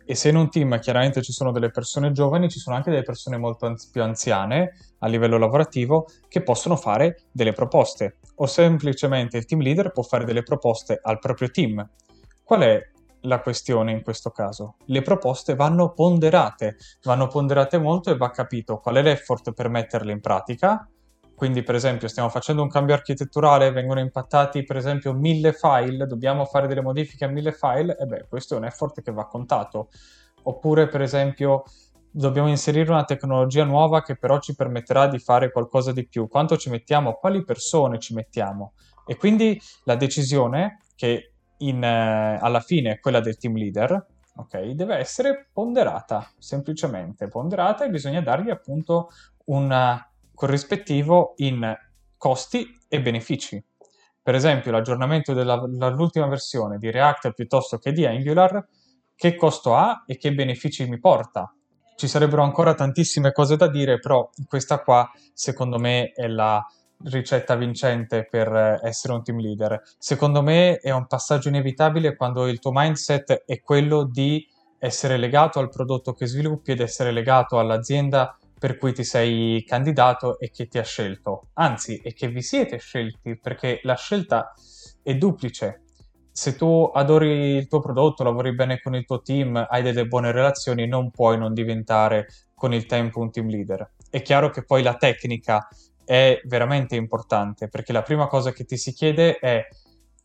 E 0.07 0.13
se 0.13 0.29
in 0.29 0.35
un 0.35 0.51
team 0.51 0.79
chiaramente 0.79 1.23
ci 1.23 1.31
sono 1.31 1.51
delle 1.51 1.71
persone 1.71 2.11
giovani, 2.11 2.47
ci 2.47 2.59
sono 2.59 2.75
anche 2.75 2.91
delle 2.91 3.01
persone 3.01 3.37
molto 3.37 3.65
anzi- 3.65 3.89
più 3.91 4.03
anziane 4.03 4.73
a 4.99 5.07
livello 5.07 5.39
lavorativo 5.39 6.05
che 6.27 6.43
possono 6.43 6.75
fare 6.75 7.23
delle 7.31 7.53
proposte 7.53 8.17
o 8.35 8.45
semplicemente 8.45 9.37
il 9.37 9.45
team 9.45 9.61
leader 9.61 9.91
può 9.91 10.03
fare 10.03 10.23
delle 10.23 10.43
proposte 10.43 10.99
al 11.01 11.17
proprio 11.17 11.49
team. 11.49 11.89
Qual 12.43 12.61
è 12.61 12.79
la 13.25 13.41
questione 13.41 13.91
in 13.91 14.01
questo 14.01 14.31
caso. 14.31 14.75
Le 14.85 15.01
proposte 15.01 15.55
vanno 15.55 15.93
ponderate, 15.93 16.77
vanno 17.03 17.27
ponderate 17.27 17.77
molto 17.77 18.09
e 18.09 18.17
va 18.17 18.29
capito 18.29 18.77
qual 18.79 18.95
è 18.95 19.01
l'effort 19.01 19.53
per 19.53 19.69
metterle 19.69 20.11
in 20.11 20.21
pratica. 20.21 20.88
Quindi, 21.35 21.63
per 21.63 21.75
esempio, 21.75 22.07
stiamo 22.07 22.29
facendo 22.29 22.61
un 22.61 22.69
cambio 22.69 22.95
architetturale, 22.95 23.71
vengono 23.71 23.99
impattati, 23.99 24.63
per 24.63 24.77
esempio, 24.77 25.13
mille 25.13 25.51
file, 25.51 26.05
dobbiamo 26.05 26.45
fare 26.45 26.65
delle 26.65 26.81
modifiche 26.81 27.25
a 27.25 27.27
mille 27.27 27.51
file, 27.51 27.97
e 27.99 28.05
beh, 28.05 28.27
questo 28.29 28.55
è 28.55 28.57
un 28.57 28.63
effort 28.63 29.01
che 29.01 29.11
va 29.11 29.27
contato. 29.27 29.89
Oppure, 30.43 30.88
per 30.88 31.01
esempio, 31.01 31.63
dobbiamo 32.09 32.47
inserire 32.47 32.89
una 32.89 33.03
tecnologia 33.03 33.65
nuova 33.65 34.01
che 34.01 34.15
però 34.15 34.39
ci 34.39 34.55
permetterà 34.55 35.07
di 35.07 35.19
fare 35.19 35.51
qualcosa 35.51 35.91
di 35.91 36.07
più. 36.07 36.29
Quanto 36.29 36.55
ci 36.55 36.69
mettiamo? 36.69 37.15
Quali 37.15 37.43
persone 37.43 37.99
ci 37.99 38.13
mettiamo? 38.13 38.71
E 39.05 39.17
quindi 39.17 39.59
la 39.83 39.95
decisione 39.95 40.79
che 40.95 41.34
in, 41.59 41.83
eh, 41.83 42.37
alla 42.41 42.59
fine 42.59 42.99
quella 42.99 43.19
del 43.19 43.37
team 43.37 43.55
leader, 43.55 44.05
ok, 44.37 44.69
deve 44.71 44.95
essere 44.97 45.49
ponderata, 45.51 46.29
semplicemente 46.37 47.27
ponderata 47.27 47.85
e 47.85 47.89
bisogna 47.89 48.21
dargli 48.21 48.49
appunto 48.49 49.09
un 49.45 49.99
corrispettivo 50.33 51.33
in 51.37 51.75
costi 52.17 52.65
e 52.87 53.01
benefici. 53.01 53.63
Per 54.21 54.33
esempio, 54.33 54.71
l'aggiornamento 54.71 55.33
dell'ultima 55.33 56.27
versione 56.27 56.79
di 56.79 56.89
React 56.89 57.33
piuttosto 57.33 57.77
che 57.77 57.91
di 57.91 58.05
Angular, 58.05 58.67
che 59.15 59.35
costo 59.35 59.75
ha 59.75 60.03
e 60.05 60.17
che 60.17 60.33
benefici 60.33 60.87
mi 60.89 60.99
porta? 60.99 61.53
Ci 61.95 62.07
sarebbero 62.07 62.41
ancora 62.41 62.73
tantissime 62.73 63.31
cose 63.31 63.55
da 63.55 63.69
dire, 63.69 63.99
però 63.99 64.27
questa 64.47 64.81
qua 64.81 65.09
secondo 65.31 65.77
me 65.77 66.11
è 66.11 66.27
la 66.27 66.65
ricetta 67.03 67.55
vincente 67.55 68.27
per 68.29 68.79
essere 68.84 69.13
un 69.13 69.23
team 69.23 69.39
leader. 69.39 69.81
Secondo 69.97 70.41
me 70.41 70.77
è 70.77 70.91
un 70.91 71.08
passaggio 71.08 71.49
inevitabile 71.49 72.15
quando 72.15 72.47
il 72.47 72.60
tuo 72.60 72.71
mindset 72.73 73.43
è 73.45 73.62
quello 73.62 74.03
di 74.03 74.47
essere 74.79 75.17
legato 75.17 75.60
al 75.60 75.69
prodotto 75.69 76.13
che 76.13 76.27
sviluppi 76.27 76.71
ed 76.71 76.79
essere 76.79 77.12
legato 77.12 77.60
all'azienda 77.60 78.38
per 78.58 78.77
cui 78.77 78.93
ti 78.93 79.03
sei 79.03 79.63
candidato 79.65 80.39
e 80.39 80.49
che 80.49 80.67
ti 80.67 80.77
ha 80.77 80.84
scelto. 80.84 81.49
Anzi, 81.53 81.99
è 82.03 82.13
che 82.13 82.29
vi 82.29 82.41
siete 82.41 82.77
scelti 82.77 83.38
perché 83.38 83.79
la 83.84 83.95
scelta 83.95 84.53
è 85.03 85.15
duplice. 85.15 85.81
Se 86.31 86.55
tu 86.55 86.89
adori 86.93 87.55
il 87.55 87.67
tuo 87.67 87.79
prodotto, 87.79 88.23
lavori 88.23 88.53
bene 88.53 88.79
con 88.81 88.95
il 88.95 89.05
tuo 89.05 89.21
team, 89.21 89.67
hai 89.69 89.81
delle 89.81 90.05
buone 90.05 90.31
relazioni, 90.31 90.88
non 90.88 91.12
puoi 91.12 91.38
non 91.38 91.53
diventare 91.53 92.27
con 92.53 92.73
il 92.73 92.86
tempo 92.86 93.19
un 93.19 93.31
team 93.31 93.47
leader. 93.47 93.91
È 94.10 94.21
chiaro 94.21 94.49
che 94.49 94.63
poi 94.63 94.81
la 94.84 94.95
tecnica 94.95 95.67
è 96.05 96.39
veramente 96.45 96.95
importante 96.95 97.67
perché 97.67 97.91
la 97.91 98.03
prima 98.03 98.27
cosa 98.27 98.51
che 98.51 98.63
ti 98.63 98.77
si 98.77 98.93
chiede 98.93 99.37
è 99.39 99.67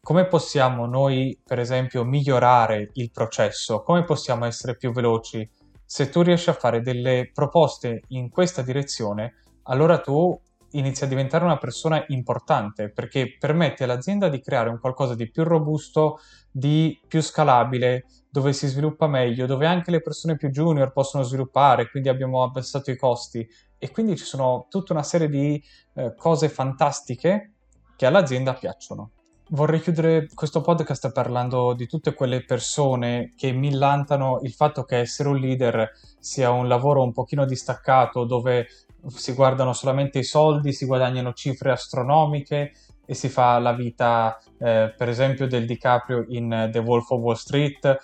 come 0.02 0.26
possiamo 0.26 0.86
noi, 0.86 1.38
per 1.44 1.58
esempio, 1.58 2.04
migliorare 2.04 2.90
il 2.94 3.10
processo, 3.10 3.82
come 3.82 4.04
possiamo 4.04 4.46
essere 4.46 4.76
più 4.76 4.92
veloci. 4.92 5.48
Se 5.84 6.08
tu 6.08 6.22
riesci 6.22 6.48
a 6.48 6.54
fare 6.54 6.80
delle 6.80 7.30
proposte 7.34 8.02
in 8.08 8.30
questa 8.30 8.62
direzione, 8.62 9.34
allora 9.64 9.98
tu 9.98 10.38
inizi 10.72 11.04
a 11.04 11.06
diventare 11.08 11.44
una 11.44 11.58
persona 11.58 12.04
importante 12.08 12.90
perché 12.90 13.36
permette 13.38 13.84
all'azienda 13.84 14.28
di 14.28 14.40
creare 14.40 14.70
un 14.70 14.78
qualcosa 14.78 15.14
di 15.14 15.28
più 15.28 15.42
robusto, 15.42 16.20
di 16.50 16.98
più 17.06 17.20
scalabile, 17.20 18.04
dove 18.30 18.52
si 18.52 18.68
sviluppa 18.68 19.08
meglio, 19.08 19.46
dove 19.46 19.66
anche 19.66 19.90
le 19.90 20.00
persone 20.00 20.36
più 20.36 20.50
junior 20.50 20.92
possono 20.92 21.24
sviluppare, 21.24 21.90
quindi 21.90 22.08
abbiamo 22.08 22.42
abbassato 22.42 22.90
i 22.90 22.96
costi 22.96 23.46
e 23.80 23.90
quindi 23.90 24.16
ci 24.16 24.24
sono 24.24 24.66
tutta 24.68 24.92
una 24.92 25.02
serie 25.02 25.28
di 25.28 25.60
eh, 25.94 26.14
cose 26.14 26.50
fantastiche 26.50 27.54
che 27.96 28.06
all'azienda 28.06 28.52
piacciono. 28.52 29.12
Vorrei 29.48 29.80
chiudere 29.80 30.28
questo 30.32 30.60
podcast 30.60 31.10
parlando 31.10 31.72
di 31.72 31.86
tutte 31.86 32.14
quelle 32.14 32.44
persone 32.44 33.32
che 33.36 33.50
millantano 33.52 34.40
il 34.42 34.52
fatto 34.52 34.84
che 34.84 34.98
essere 34.98 35.30
un 35.30 35.38
leader 35.38 35.90
sia 36.20 36.50
un 36.50 36.68
lavoro 36.68 37.02
un 37.02 37.12
pochino 37.12 37.44
distaccato 37.46 38.24
dove 38.24 38.68
si 39.06 39.32
guardano 39.32 39.72
solamente 39.72 40.18
i 40.18 40.24
soldi, 40.24 40.72
si 40.72 40.84
guadagnano 40.84 41.32
cifre 41.32 41.72
astronomiche 41.72 42.72
e 43.04 43.14
si 43.14 43.28
fa 43.28 43.58
la 43.58 43.72
vita, 43.72 44.38
eh, 44.58 44.94
per 44.96 45.08
esempio, 45.08 45.48
del 45.48 45.66
DiCaprio 45.66 46.26
in 46.28 46.68
The 46.70 46.78
Wolf 46.78 47.10
of 47.10 47.20
Wall 47.20 47.34
Street. 47.34 47.98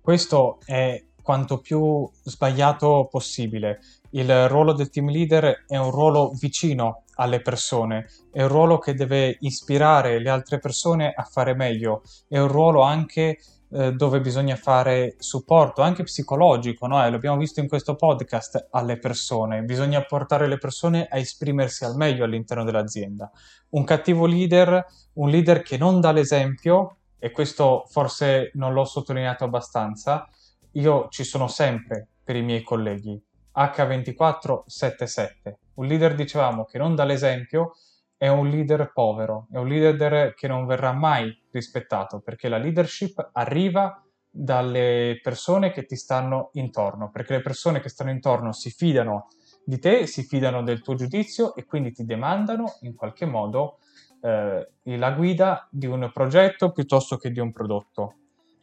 Questo 0.00 0.58
è 0.64 1.02
quanto 1.24 1.58
più 1.58 2.06
sbagliato 2.22 3.08
possibile. 3.10 3.80
Il 4.10 4.46
ruolo 4.46 4.74
del 4.74 4.90
team 4.90 5.08
leader 5.08 5.64
è 5.66 5.78
un 5.78 5.90
ruolo 5.90 6.32
vicino 6.38 7.04
alle 7.14 7.40
persone, 7.40 8.08
è 8.30 8.42
un 8.42 8.48
ruolo 8.48 8.78
che 8.78 8.94
deve 8.94 9.38
ispirare 9.40 10.20
le 10.20 10.28
altre 10.28 10.58
persone 10.58 11.14
a 11.16 11.22
fare 11.22 11.54
meglio, 11.54 12.02
è 12.28 12.38
un 12.38 12.48
ruolo 12.48 12.82
anche 12.82 13.38
eh, 13.70 13.92
dove 13.92 14.20
bisogna 14.20 14.54
fare 14.54 15.16
supporto, 15.18 15.80
anche 15.80 16.02
psicologico, 16.02 16.86
no? 16.86 16.98
l'abbiamo 17.08 17.38
visto 17.38 17.60
in 17.60 17.68
questo 17.68 17.96
podcast, 17.96 18.68
alle 18.72 18.98
persone, 18.98 19.62
bisogna 19.62 20.04
portare 20.04 20.46
le 20.46 20.58
persone 20.58 21.06
a 21.10 21.16
esprimersi 21.16 21.84
al 21.84 21.96
meglio 21.96 22.24
all'interno 22.24 22.64
dell'azienda. 22.64 23.30
Un 23.70 23.84
cattivo 23.84 24.26
leader, 24.26 24.84
un 25.14 25.30
leader 25.30 25.62
che 25.62 25.78
non 25.78 26.00
dà 26.00 26.12
l'esempio, 26.12 26.98
e 27.18 27.30
questo 27.30 27.86
forse 27.88 28.50
non 28.52 28.74
l'ho 28.74 28.84
sottolineato 28.84 29.44
abbastanza, 29.44 30.28
io 30.74 31.08
ci 31.08 31.24
sono 31.24 31.48
sempre 31.48 32.08
per 32.22 32.36
i 32.36 32.42
miei 32.42 32.62
colleghi, 32.62 33.20
H2477. 33.54 35.54
Un 35.74 35.86
leader, 35.86 36.14
dicevamo, 36.14 36.64
che 36.64 36.78
non 36.78 36.94
dà 36.94 37.04
l'esempio 37.04 37.72
è 38.16 38.28
un 38.28 38.48
leader 38.48 38.92
povero, 38.92 39.46
è 39.50 39.58
un 39.58 39.68
leader 39.68 40.34
che 40.34 40.48
non 40.48 40.66
verrà 40.66 40.92
mai 40.92 41.36
rispettato 41.50 42.20
perché 42.20 42.48
la 42.48 42.58
leadership 42.58 43.30
arriva 43.32 44.00
dalle 44.30 45.20
persone 45.22 45.70
che 45.70 45.84
ti 45.84 45.96
stanno 45.96 46.50
intorno, 46.54 47.10
perché 47.10 47.34
le 47.34 47.42
persone 47.42 47.80
che 47.80 47.88
stanno 47.88 48.10
intorno 48.10 48.52
si 48.52 48.70
fidano 48.70 49.28
di 49.64 49.78
te, 49.78 50.06
si 50.06 50.24
fidano 50.24 50.62
del 50.62 50.82
tuo 50.82 50.94
giudizio 50.94 51.54
e 51.54 51.64
quindi 51.64 51.92
ti 51.92 52.04
demandano 52.04 52.76
in 52.80 52.94
qualche 52.94 53.26
modo 53.26 53.78
eh, 54.22 54.68
la 54.82 55.10
guida 55.12 55.68
di 55.70 55.86
un 55.86 56.10
progetto 56.12 56.72
piuttosto 56.72 57.16
che 57.16 57.30
di 57.30 57.40
un 57.40 57.52
prodotto. 57.52 58.14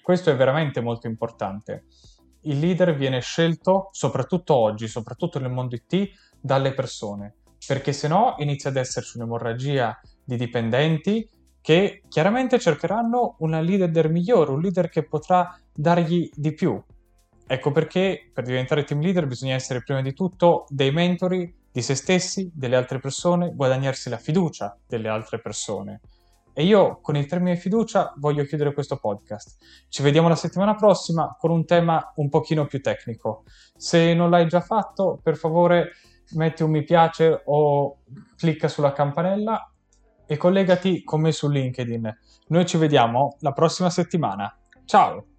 Questo 0.02 0.30
è 0.30 0.36
veramente 0.36 0.82
molto 0.82 1.08
importante 1.08 1.86
il 2.42 2.60
leader 2.60 2.96
viene 2.96 3.20
scelto, 3.20 3.90
soprattutto 3.92 4.56
oggi, 4.56 4.88
soprattutto 4.88 5.40
nel 5.40 5.52
mondo 5.52 5.76
IT, 5.76 6.10
dalle 6.40 6.74
persone, 6.74 7.36
perché 7.68 7.94
se 7.94 8.08
no 8.08 8.36
inizia 8.40 8.70
ad 8.70 8.78
esserci 8.78 9.18
un'emorragia 9.18 10.00
di 10.24 10.38
dipendenti 10.38 11.30
che 11.62 12.02
chiaramente 12.08 12.58
cercheranno 12.58 13.36
una 13.40 13.60
leader 13.60 14.10
migliore, 14.10 14.52
un 14.52 14.62
leader 14.62 14.90
che 14.90 15.04
potrà 15.04 15.56
dargli 15.72 16.30
di 16.34 16.54
più. 16.54 16.82
Ecco 17.46 17.72
perché 17.72 18.32
per 18.34 18.46
diventare 18.46 18.86
team 18.86 19.02
leader 19.02 19.28
bisogna 19.28 19.54
essere 19.54 19.84
prima 19.84 20.02
di 20.02 20.14
tutto 20.14 20.66
dei 20.70 20.92
mentori 20.92 21.54
di 21.72 21.82
se 21.82 21.96
stessi, 21.96 22.50
delle 22.54 22.76
altre 22.76 23.00
persone, 23.00 23.54
guadagnarsi 23.54 24.10
la 24.10 24.18
fiducia 24.18 24.76
delle 24.88 25.10
altre 25.10 25.40
persone. 25.40 26.02
E 26.54 26.64
io 26.64 27.00
con 27.02 27.16
il 27.16 27.26
termine 27.26 27.56
fiducia 27.56 28.14
voglio 28.18 28.44
chiudere 28.44 28.74
questo 28.74 28.98
podcast. 28.98 29.58
Ci 29.88 30.04
vediamo 30.04 30.28
la 30.28 30.36
settimana 30.36 30.76
prossima 30.76 31.36
con 31.40 31.52
un 31.52 31.66
tema 31.66 32.12
un 32.16 32.30
pochino 32.30 32.66
più 32.66 32.82
tecnico. 32.82 33.44
Se 33.76 34.14
non 34.14 34.30
l'hai 34.30 34.48
già 34.48 34.62
fatto, 34.62 35.20
per 35.22 35.38
favore 35.38 35.92
metti 36.34 36.64
un 36.64 36.72
mi 36.72 36.84
piace 36.84 37.42
o 37.46 38.00
clicca 38.36 38.68
sulla 38.68 38.94
campanella 38.94 39.72
e 40.26 40.38
collegati 40.38 41.04
con 41.04 41.22
me 41.22 41.32
su 41.32 41.50
LinkedIn. 41.50 42.18
Noi 42.48 42.66
ci 42.66 42.78
vediamo 42.78 43.38
la 43.40 43.52
prossima 43.52 43.90
settimana. 43.90 44.56
Ciao! 44.86 45.31